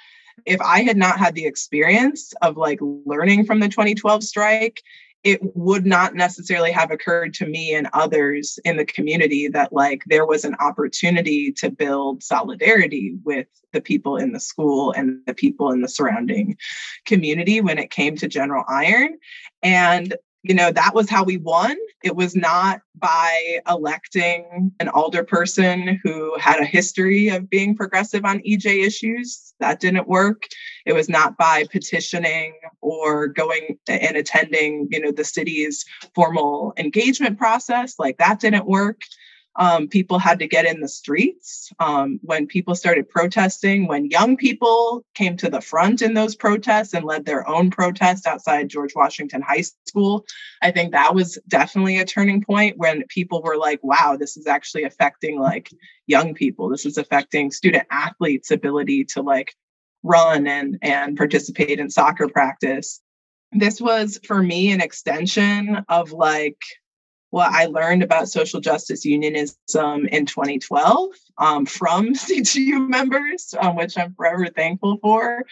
if 0.47 0.61
I 0.61 0.83
had 0.83 0.97
not 0.97 1.19
had 1.19 1.35
the 1.35 1.47
experience 1.47 2.33
of 2.43 2.57
like 2.57 2.79
learning 2.81 3.47
from 3.47 3.61
the 3.61 3.69
2012 3.69 4.23
strike, 4.23 4.83
it 5.25 5.41
would 5.57 5.87
not 5.87 6.15
necessarily 6.15 6.71
have 6.71 6.91
occurred 6.91 7.33
to 7.33 7.47
me 7.47 7.75
and 7.75 7.89
others 7.95 8.59
in 8.65 8.77
the 8.77 8.85
community 8.85 9.49
that 9.49 9.73
like 9.73 10.03
there 10.07 10.27
was 10.27 10.45
an 10.45 10.55
opportunity 10.61 11.51
to 11.51 11.71
build 11.71 12.23
solidarity 12.23 13.17
with 13.25 13.47
the 13.73 13.81
people 13.81 14.19
in 14.19 14.33
the 14.33 14.41
school 14.41 14.93
and 14.93 15.21
the 15.27 15.33
people 15.33 15.71
in 15.71 15.81
the 15.81 15.89
surrounding 15.89 16.59
community 17.07 17.63
when 17.63 17.79
it 17.79 17.91
came 17.91 18.17
to 18.17 18.29
General 18.29 18.65
Iron. 18.69 19.19
And 19.63 20.15
you 20.45 20.55
know, 20.55 20.71
that 20.71 20.95
was 20.95 21.09
how 21.09 21.25
we 21.25 21.39
won. 21.39 21.75
It 22.05 22.15
was 22.15 22.37
not 22.37 22.83
by 22.97 23.61
electing 23.67 24.71
an 24.79 24.89
alderperson 24.89 25.99
who 26.05 26.37
had 26.39 26.61
a 26.61 26.67
history 26.67 27.29
of 27.29 27.49
being 27.49 27.75
progressive 27.75 28.27
on 28.27 28.41
EJ 28.41 28.87
issues. 28.87 29.55
That 29.59 29.81
didn't 29.81 30.07
work. 30.07 30.43
It 30.85 30.93
was 30.93 31.09
not 31.09 31.39
by 31.39 31.65
petitioning 31.73 32.53
or 32.83 33.29
going 33.29 33.79
and 33.89 34.19
attending, 34.19 34.89
you 34.91 35.01
know, 35.01 35.13
the 35.13 35.25
city's 35.25 35.83
formal 36.15 36.75
engagement 36.77 37.39
process. 37.39 37.95
Like 37.99 38.19
that 38.19 38.39
didn't 38.39 38.67
work. 38.67 39.01
Um, 39.57 39.87
people 39.89 40.19
had 40.19 40.41
to 40.41 40.49
get 40.49 40.67
in 40.67 40.81
the 40.81 40.89
streets, 40.89 41.73
um, 41.79 42.19
when 42.23 42.47
people 42.47 42.75
started 42.75 43.09
protesting, 43.09 43.87
when 43.87 44.11
young 44.11 44.37
people 44.37 45.05
came 45.15 45.37
to 45.37 45.49
the 45.49 45.61
front 45.61 46.03
in 46.03 46.15
those 46.15 46.35
protests 46.35 46.93
and 46.93 47.05
led 47.05 47.25
their 47.25 47.49
own 47.49 47.71
protest 47.71 48.27
outside 48.27 48.69
George 48.69 48.95
Washington 48.97 49.43
High 49.43 49.63
School, 49.87 50.25
I 50.61 50.73
think 50.73 50.93
that 50.93 51.15
was 51.15 51.39
definitely 51.47 51.99
a 51.99 52.05
turning 52.05 52.43
point 52.43 52.79
when 52.79 53.05
people 53.09 53.43
were 53.43 53.57
like, 53.57 53.79
wow, 53.85 54.17
this 54.19 54.37
is 54.37 54.49
actually 54.49 54.85
affecting 54.85 55.39
like 55.39 55.71
young 56.07 56.35
people. 56.35 56.69
This 56.69 56.85
is 56.85 56.99
affecting 56.99 57.53
student 57.53 57.87
athletes' 57.91 58.51
ability 58.51 59.05
to 59.05 59.23
like 59.23 59.55
run 60.03 60.47
and 60.47 60.79
and 60.83 61.17
participate 61.17 61.79
in 61.79 61.91
soccer 61.91 62.29
practice. 62.29 63.01
This 63.53 63.81
was 63.81 64.19
for 64.25 64.43
me 64.43 64.73
an 64.73 64.81
extension 64.81 65.85
of 65.89 66.11
like 66.11 66.59
what 67.35 67.53
I 67.53 67.67
learned 67.67 68.05
about 68.05 68.29
social 68.29 68.61
justice 68.61 69.05
unionism 69.05 70.07
in 70.07 70.25
2012 70.25 71.11
um, 71.37 71.67
from 71.67 72.15
CTU 72.15 72.89
members, 72.89 73.53
um, 73.59 73.75
which 73.75 73.99
I'm 73.99 74.15
forever 74.15 74.47
thankful 74.47 74.99
for. 75.03 75.43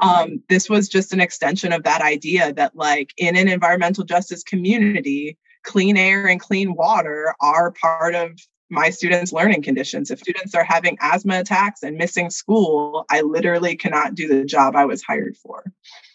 Um, 0.00 0.44
this 0.48 0.70
was 0.70 0.88
just 0.88 1.12
an 1.12 1.20
extension 1.20 1.72
of 1.72 1.82
that 1.82 2.02
idea 2.02 2.52
that, 2.52 2.76
like, 2.76 3.12
in 3.16 3.36
an 3.36 3.48
environmental 3.48 4.04
justice 4.04 4.44
community, 4.44 5.36
clean 5.64 5.96
air 5.96 6.28
and 6.28 6.38
clean 6.38 6.76
water 6.76 7.34
are 7.40 7.72
part 7.72 8.14
of 8.14 8.38
my 8.70 8.90
students' 8.90 9.32
learning 9.32 9.62
conditions. 9.62 10.12
If 10.12 10.20
students 10.20 10.54
are 10.54 10.62
having 10.62 10.96
asthma 11.00 11.40
attacks 11.40 11.82
and 11.82 11.96
missing 11.96 12.30
school, 12.30 13.06
I 13.10 13.22
literally 13.22 13.74
cannot 13.74 14.14
do 14.14 14.28
the 14.28 14.44
job 14.44 14.76
I 14.76 14.84
was 14.84 15.02
hired 15.02 15.36
for. 15.36 15.64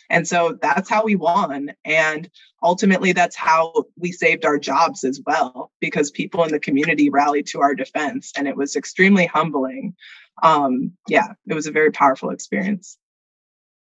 And 0.10 0.28
so 0.28 0.58
that's 0.62 0.90
how 0.90 1.04
we 1.04 1.16
won. 1.16 1.72
And 1.86 2.30
ultimately, 2.64 3.12
that's 3.12 3.36
how 3.36 3.74
we 3.98 4.12
saved 4.12 4.46
our 4.46 4.58
jobs 4.58 5.04
as 5.04 5.22
well, 5.26 5.72
because 5.80 6.12
people 6.12 6.44
in 6.44 6.52
the 6.52 6.60
community 6.60 7.10
rallied 7.10 7.48
to 7.48 7.62
our 7.62 7.76
defense. 7.76 8.32
And 8.36 8.48
it 8.48 8.58
was 8.58 8.76
extremely 8.76 9.28
humbling. 9.28 9.96
Um, 10.42 10.94
yeah, 11.08 11.34
it 11.48 11.54
was 11.54 11.68
a 11.68 11.72
very 11.72 11.92
powerful 11.92 12.30
experience. 12.30 12.98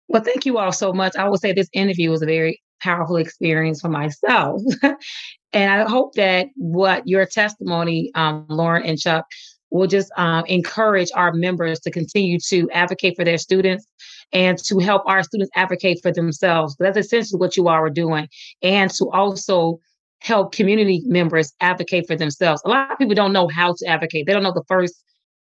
Well, 0.09 0.22
thank 0.22 0.46
you 0.46 0.59
all 0.59 0.72
so 0.72 0.92
much. 0.92 1.16
I 1.16 1.29
would 1.29 1.40
say 1.40 1.53
this 1.53 1.70
interview 1.72 2.11
was 2.11 2.22
a 2.22 2.27
very 2.27 2.62
powerful 2.81 3.16
experience 3.16 3.81
for 3.81 3.88
myself. 3.88 4.61
and 5.53 5.72
I 5.72 5.88
hope 5.88 6.14
that 6.14 6.48
what 6.57 7.09
your 7.09 7.27
testimony, 7.27 8.11
um, 8.14 8.46
Lauren 8.48 8.85
and 8.85 8.98
Chuck, 8.98 9.27
will 9.70 9.87
just 9.88 10.12
um, 10.16 10.44
encourage 10.46 11.11
our 11.14 11.33
members 11.33 11.81
to 11.81 11.90
continue 11.90 12.38
to 12.38 12.70
advocate 12.70 13.16
for 13.16 13.24
their 13.24 13.38
students 13.38 13.87
and 14.35 14.59
to 14.59 14.79
help 14.79 15.03
our 15.07 15.23
students 15.23 15.51
advocate 15.55 16.01
for 16.03 16.12
themselves. 16.12 16.77
That's 16.79 16.99
essentially 16.99 17.38
what 17.38 17.57
you 17.57 17.68
all 17.68 17.77
are 17.77 17.88
doing. 17.88 18.29
And 18.62 18.90
to 18.90 19.09
also 19.11 19.79
help 20.20 20.53
community 20.53 21.03
members 21.07 21.53
advocate 21.61 22.07
for 22.07 22.16
themselves. 22.16 22.61
A 22.64 22.68
lot 22.68 22.90
of 22.90 22.99
people 22.99 23.14
don't 23.14 23.33
know 23.33 23.49
how 23.49 23.75
to 23.79 23.87
advocate, 23.87 24.27
they 24.27 24.33
don't 24.33 24.42
know 24.42 24.53
the 24.53 24.64
first 24.68 25.03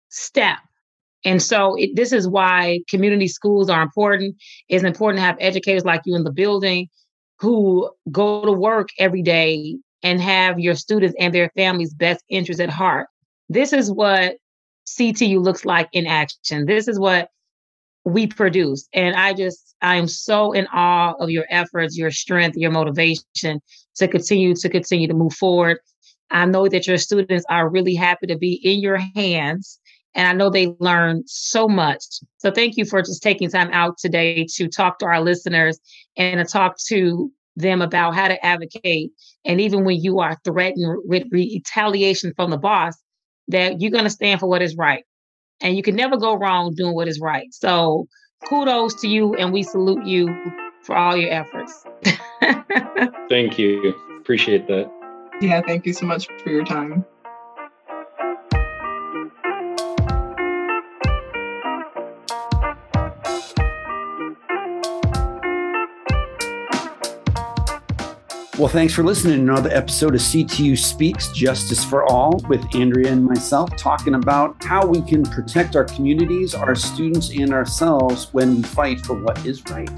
step. 0.10 0.58
And 1.26 1.42
so 1.44 1.76
it, 1.76 1.96
this 1.96 2.14
is 2.14 2.28
why 2.28 2.80
community 2.90 3.28
schools 3.28 3.70
are 3.70 3.82
important. 3.82 4.36
It's 4.70 4.84
important 4.84 5.20
to 5.20 5.26
have 5.26 5.36
educators 5.40 5.84
like 5.84 6.02
you 6.06 6.16
in 6.16 6.24
the 6.24 6.32
building 6.32 6.88
who 7.40 7.92
go 8.12 8.46
to 8.46 8.52
work 8.54 8.90
every 8.98 9.22
day 9.22 9.78
and 10.02 10.22
have 10.22 10.60
your 10.60 10.76
students 10.76 11.16
and 11.20 11.34
their 11.34 11.52
families' 11.56 11.94
best 11.94 12.24
interests 12.30 12.62
at 12.62 12.70
heart. 12.70 13.08
This 13.50 13.74
is 13.74 13.92
what 13.92 14.38
CTU 14.88 15.44
looks 15.44 15.66
like 15.66 15.90
in 15.92 16.08
action. 16.08 16.66
This 16.66 16.88
is 16.88 16.98
what 16.98 17.30
we 18.06 18.28
produce. 18.28 18.88
And 18.94 19.16
I 19.16 19.34
just, 19.34 19.76
I 19.82 19.96
am 19.96 20.08
so 20.08 20.52
in 20.52 20.68
awe 20.68 21.14
of 21.20 21.30
your 21.30 21.46
efforts, 21.50 21.98
your 21.98 22.12
strength, 22.12 22.58
your 22.58 22.72
motivation 22.72 23.62
to 23.96 24.08
continue 24.08 24.56
to 24.56 24.70
continue 24.70 25.08
to 25.08 25.14
move 25.14 25.34
forward. 25.34 25.80
I 26.32 26.46
know 26.46 26.68
that 26.68 26.88
your 26.88 26.98
students 26.98 27.46
are 27.50 27.70
really 27.70 27.96
happy 27.96 28.28
to 28.28 28.38
be 28.38 28.54
in 28.64 28.80
your 28.80 28.98
hands. 29.16 29.80
And 30.16 30.28
I 30.28 30.34
know 30.34 30.50
they 30.50 30.76
learn 30.80 31.24
so 31.28 31.68
much. 31.68 32.04
So 32.38 32.52
thank 32.52 32.78
you 32.78 32.86
for 32.86 33.02
just 33.02 33.22
taking 33.22 33.50
time 33.50 33.70
out 33.72 33.98
today 33.98 34.46
to 34.56 34.68
talk 34.68 35.00
to 35.00 35.06
our 35.06 35.22
listeners 35.22 35.80
and 36.18 36.40
to 36.40 36.52
talk 36.52 36.78
to 36.88 37.32
them 37.56 37.82
about 37.82 38.16
how 38.16 38.28
to 38.28 38.46
advocate. 38.46 39.12
And 39.46 39.62
even 39.62 39.84
when 39.84 40.02
you 40.02 40.20
are 40.20 40.38
threatened 40.44 41.02
with 41.06 41.24
retaliation 41.32 42.34
from 42.36 42.50
the 42.50 42.58
boss, 42.58 42.96
that 43.50 43.82
you're 43.82 43.92
going 43.92 44.04
to 44.04 44.10
stand 44.10 44.40
for 44.40 44.48
what 44.48 44.62
is 44.62 44.76
right 44.76 45.04
and 45.62 45.76
you 45.76 45.84
can 45.84 45.96
never 45.96 46.18
go 46.18 46.36
wrong 46.36 46.74
doing 46.76 46.94
what 46.94 47.08
is 47.08 47.20
right. 47.20 47.54
So 47.54 48.08
kudos 48.48 49.02
to 49.02 49.08
you, 49.08 49.36
and 49.36 49.52
we 49.52 49.64
salute 49.64 50.06
you 50.06 50.34
for 50.84 50.96
all 50.96 51.16
your 51.16 51.32
efforts. 51.32 51.86
thank 53.30 53.60
you. 53.60 53.94
Appreciate 54.20 54.68
that. 54.68 54.92
Yeah, 55.42 55.62
thank 55.66 55.86
you 55.86 55.94
so 55.94 56.06
much 56.06 56.28
for 56.44 56.50
your 56.50 56.66
time. 56.66 57.06
Well, 68.60 68.68
thanks 68.68 68.94
for 68.94 69.04
listening 69.04 69.38
to 69.38 69.54
another 69.54 69.70
episode 69.70 70.16
of 70.16 70.20
CTU 70.20 70.78
Speaks 70.78 71.32
Justice 71.32 71.82
for 71.82 72.04
All 72.04 72.42
with 72.50 72.76
Andrea 72.76 73.10
and 73.10 73.24
myself, 73.24 73.74
talking 73.78 74.16
about 74.16 74.62
how 74.62 74.86
we 74.86 75.02
can 75.02 75.24
protect 75.24 75.78
our 75.78 75.86
communities, 75.86 76.54
our 76.54 76.76
students, 76.76 77.30
and 77.30 77.54
ourselves 77.54 78.34
when 78.34 78.58
we 78.58 78.64
fight 78.64 79.00
for 79.00 79.14
what 79.14 79.46
is 79.46 79.64
right. 79.70 79.90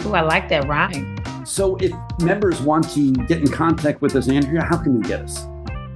Oh, 0.00 0.12
I 0.14 0.20
like 0.20 0.46
that 0.50 0.68
rhyme. 0.68 1.16
So, 1.46 1.76
if 1.76 1.90
members 2.20 2.60
want 2.60 2.86
to 2.90 3.12
get 3.12 3.38
in 3.38 3.48
contact 3.48 4.02
with 4.02 4.14
us, 4.14 4.28
Andrea, 4.28 4.62
how 4.62 4.76
can 4.76 5.00
they 5.00 5.08
get 5.08 5.22
us? 5.22 5.46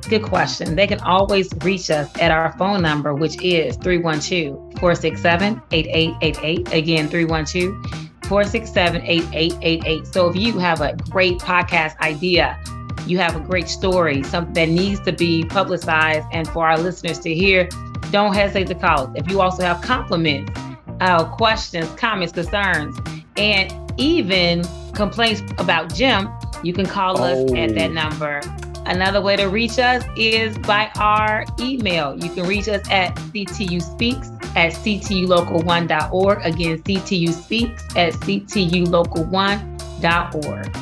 Good 0.08 0.22
question. 0.22 0.76
They 0.76 0.86
can 0.86 1.00
always 1.00 1.50
reach 1.60 1.90
us 1.90 2.10
at 2.18 2.30
our 2.30 2.56
phone 2.56 2.80
number, 2.80 3.12
which 3.12 3.38
is 3.42 3.76
312 3.76 4.56
467 4.80 5.60
8888. 5.70 6.72
Again, 6.72 7.08
312 7.08 8.09
467 8.30 9.02
8888. 9.02 10.06
So 10.06 10.28
if 10.28 10.36
you 10.36 10.56
have 10.60 10.80
a 10.80 10.94
great 11.10 11.40
podcast 11.40 11.98
idea, 11.98 12.56
you 13.04 13.18
have 13.18 13.34
a 13.34 13.40
great 13.40 13.66
story, 13.66 14.22
something 14.22 14.52
that 14.54 14.68
needs 14.68 15.00
to 15.00 15.12
be 15.12 15.44
publicized 15.46 16.28
and 16.30 16.46
for 16.46 16.64
our 16.64 16.78
listeners 16.78 17.18
to 17.18 17.34
hear, 17.34 17.68
don't 18.12 18.32
hesitate 18.32 18.68
to 18.68 18.76
call 18.76 19.08
us. 19.08 19.10
If 19.16 19.28
you 19.28 19.40
also 19.40 19.64
have 19.64 19.82
compliments, 19.82 20.52
uh, 21.00 21.24
questions, 21.24 21.90
comments, 21.96 22.32
concerns, 22.32 22.96
and 23.36 23.74
even 23.98 24.62
complaints 24.94 25.42
about 25.58 25.92
Jim, 25.92 26.28
you 26.62 26.72
can 26.72 26.86
call 26.86 27.20
oh. 27.20 27.24
us 27.24 27.52
at 27.54 27.74
that 27.74 27.90
number. 27.90 28.42
Another 28.86 29.20
way 29.20 29.34
to 29.34 29.46
reach 29.46 29.80
us 29.80 30.04
is 30.16 30.56
by 30.58 30.88
our 31.00 31.44
email. 31.58 32.16
You 32.16 32.30
can 32.30 32.46
reach 32.46 32.68
us 32.68 32.88
at 32.90 33.16
CTU 33.16 33.82
Speaks 33.82 34.30
at 34.56 34.72
ctulocal1.org. 34.72 36.44
Again, 36.44 36.82
CTU 36.82 37.32
Speaks 37.32 37.84
at 37.96 38.12
ctulocal1.org. 38.14 40.76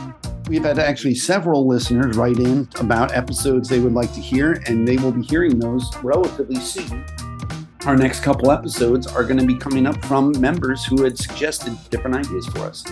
We've 0.48 0.64
had 0.64 0.78
actually 0.78 1.14
several 1.14 1.66
listeners 1.66 2.16
write 2.16 2.38
in 2.38 2.66
about 2.80 3.14
episodes 3.14 3.68
they 3.68 3.80
would 3.80 3.92
like 3.92 4.14
to 4.14 4.20
hear, 4.20 4.62
and 4.66 4.88
they 4.88 4.96
will 4.96 5.12
be 5.12 5.22
hearing 5.22 5.58
those 5.58 5.94
relatively 6.02 6.56
soon. 6.56 7.04
Our 7.84 7.96
next 7.96 8.20
couple 8.20 8.50
episodes 8.50 9.06
are 9.06 9.24
going 9.24 9.38
to 9.38 9.46
be 9.46 9.56
coming 9.56 9.86
up 9.86 10.02
from 10.06 10.32
members 10.40 10.84
who 10.84 11.04
had 11.04 11.18
suggested 11.18 11.76
different 11.90 12.16
ideas 12.16 12.46
for 12.46 12.60
us. 12.60 12.84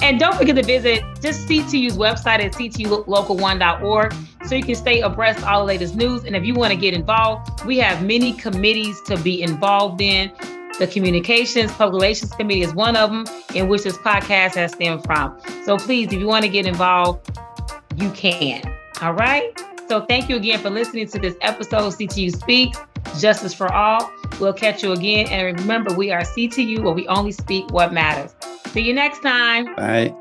And 0.00 0.20
don't 0.20 0.36
forget 0.36 0.56
to 0.56 0.62
visit 0.62 1.02
just 1.20 1.48
CTU's 1.48 1.96
website 1.96 2.40
at 2.40 2.52
ctulocal1.org 2.52 4.14
so 4.46 4.54
you 4.54 4.62
can 4.62 4.74
stay 4.74 5.00
abreast 5.00 5.38
of 5.38 5.44
all 5.44 5.60
the 5.60 5.66
latest 5.66 5.96
news. 5.96 6.24
And 6.24 6.36
if 6.36 6.44
you 6.44 6.54
want 6.54 6.72
to 6.72 6.78
get 6.78 6.94
involved, 6.94 7.64
we 7.64 7.78
have 7.78 8.02
many 8.02 8.32
committees 8.32 9.00
to 9.02 9.16
be 9.18 9.42
involved 9.42 10.00
in. 10.00 10.32
The 10.78 10.86
Communications 10.86 11.72
Public 11.72 12.00
Relations 12.00 12.32
Committee 12.32 12.62
is 12.62 12.72
one 12.72 12.94
of 12.96 13.10
them, 13.10 13.26
in 13.52 13.68
which 13.68 13.82
this 13.82 13.98
podcast 13.98 14.54
has 14.54 14.72
stemmed 14.72 15.02
from. 15.04 15.36
So 15.64 15.76
please, 15.76 16.12
if 16.12 16.20
you 16.20 16.26
want 16.26 16.44
to 16.44 16.48
get 16.48 16.66
involved, 16.66 17.28
you 17.96 18.10
can. 18.12 18.62
All 19.02 19.12
right. 19.12 19.60
So 19.88 20.02
thank 20.02 20.28
you 20.28 20.36
again 20.36 20.60
for 20.60 20.70
listening 20.70 21.08
to 21.08 21.18
this 21.18 21.34
episode 21.40 21.78
of 21.78 21.96
CTU 21.96 22.30
Speaks, 22.30 22.78
Justice 23.18 23.54
for 23.54 23.72
All. 23.72 24.10
We'll 24.40 24.52
catch 24.52 24.82
you 24.82 24.92
again. 24.92 25.26
And 25.28 25.58
remember, 25.60 25.94
we 25.94 26.10
are 26.10 26.22
CTU 26.22 26.82
where 26.82 26.94
we 26.94 27.06
only 27.08 27.32
speak 27.32 27.70
what 27.70 27.92
matters. 27.92 28.34
See 28.68 28.82
you 28.82 28.94
next 28.94 29.20
time. 29.20 29.74
Bye. 29.74 30.14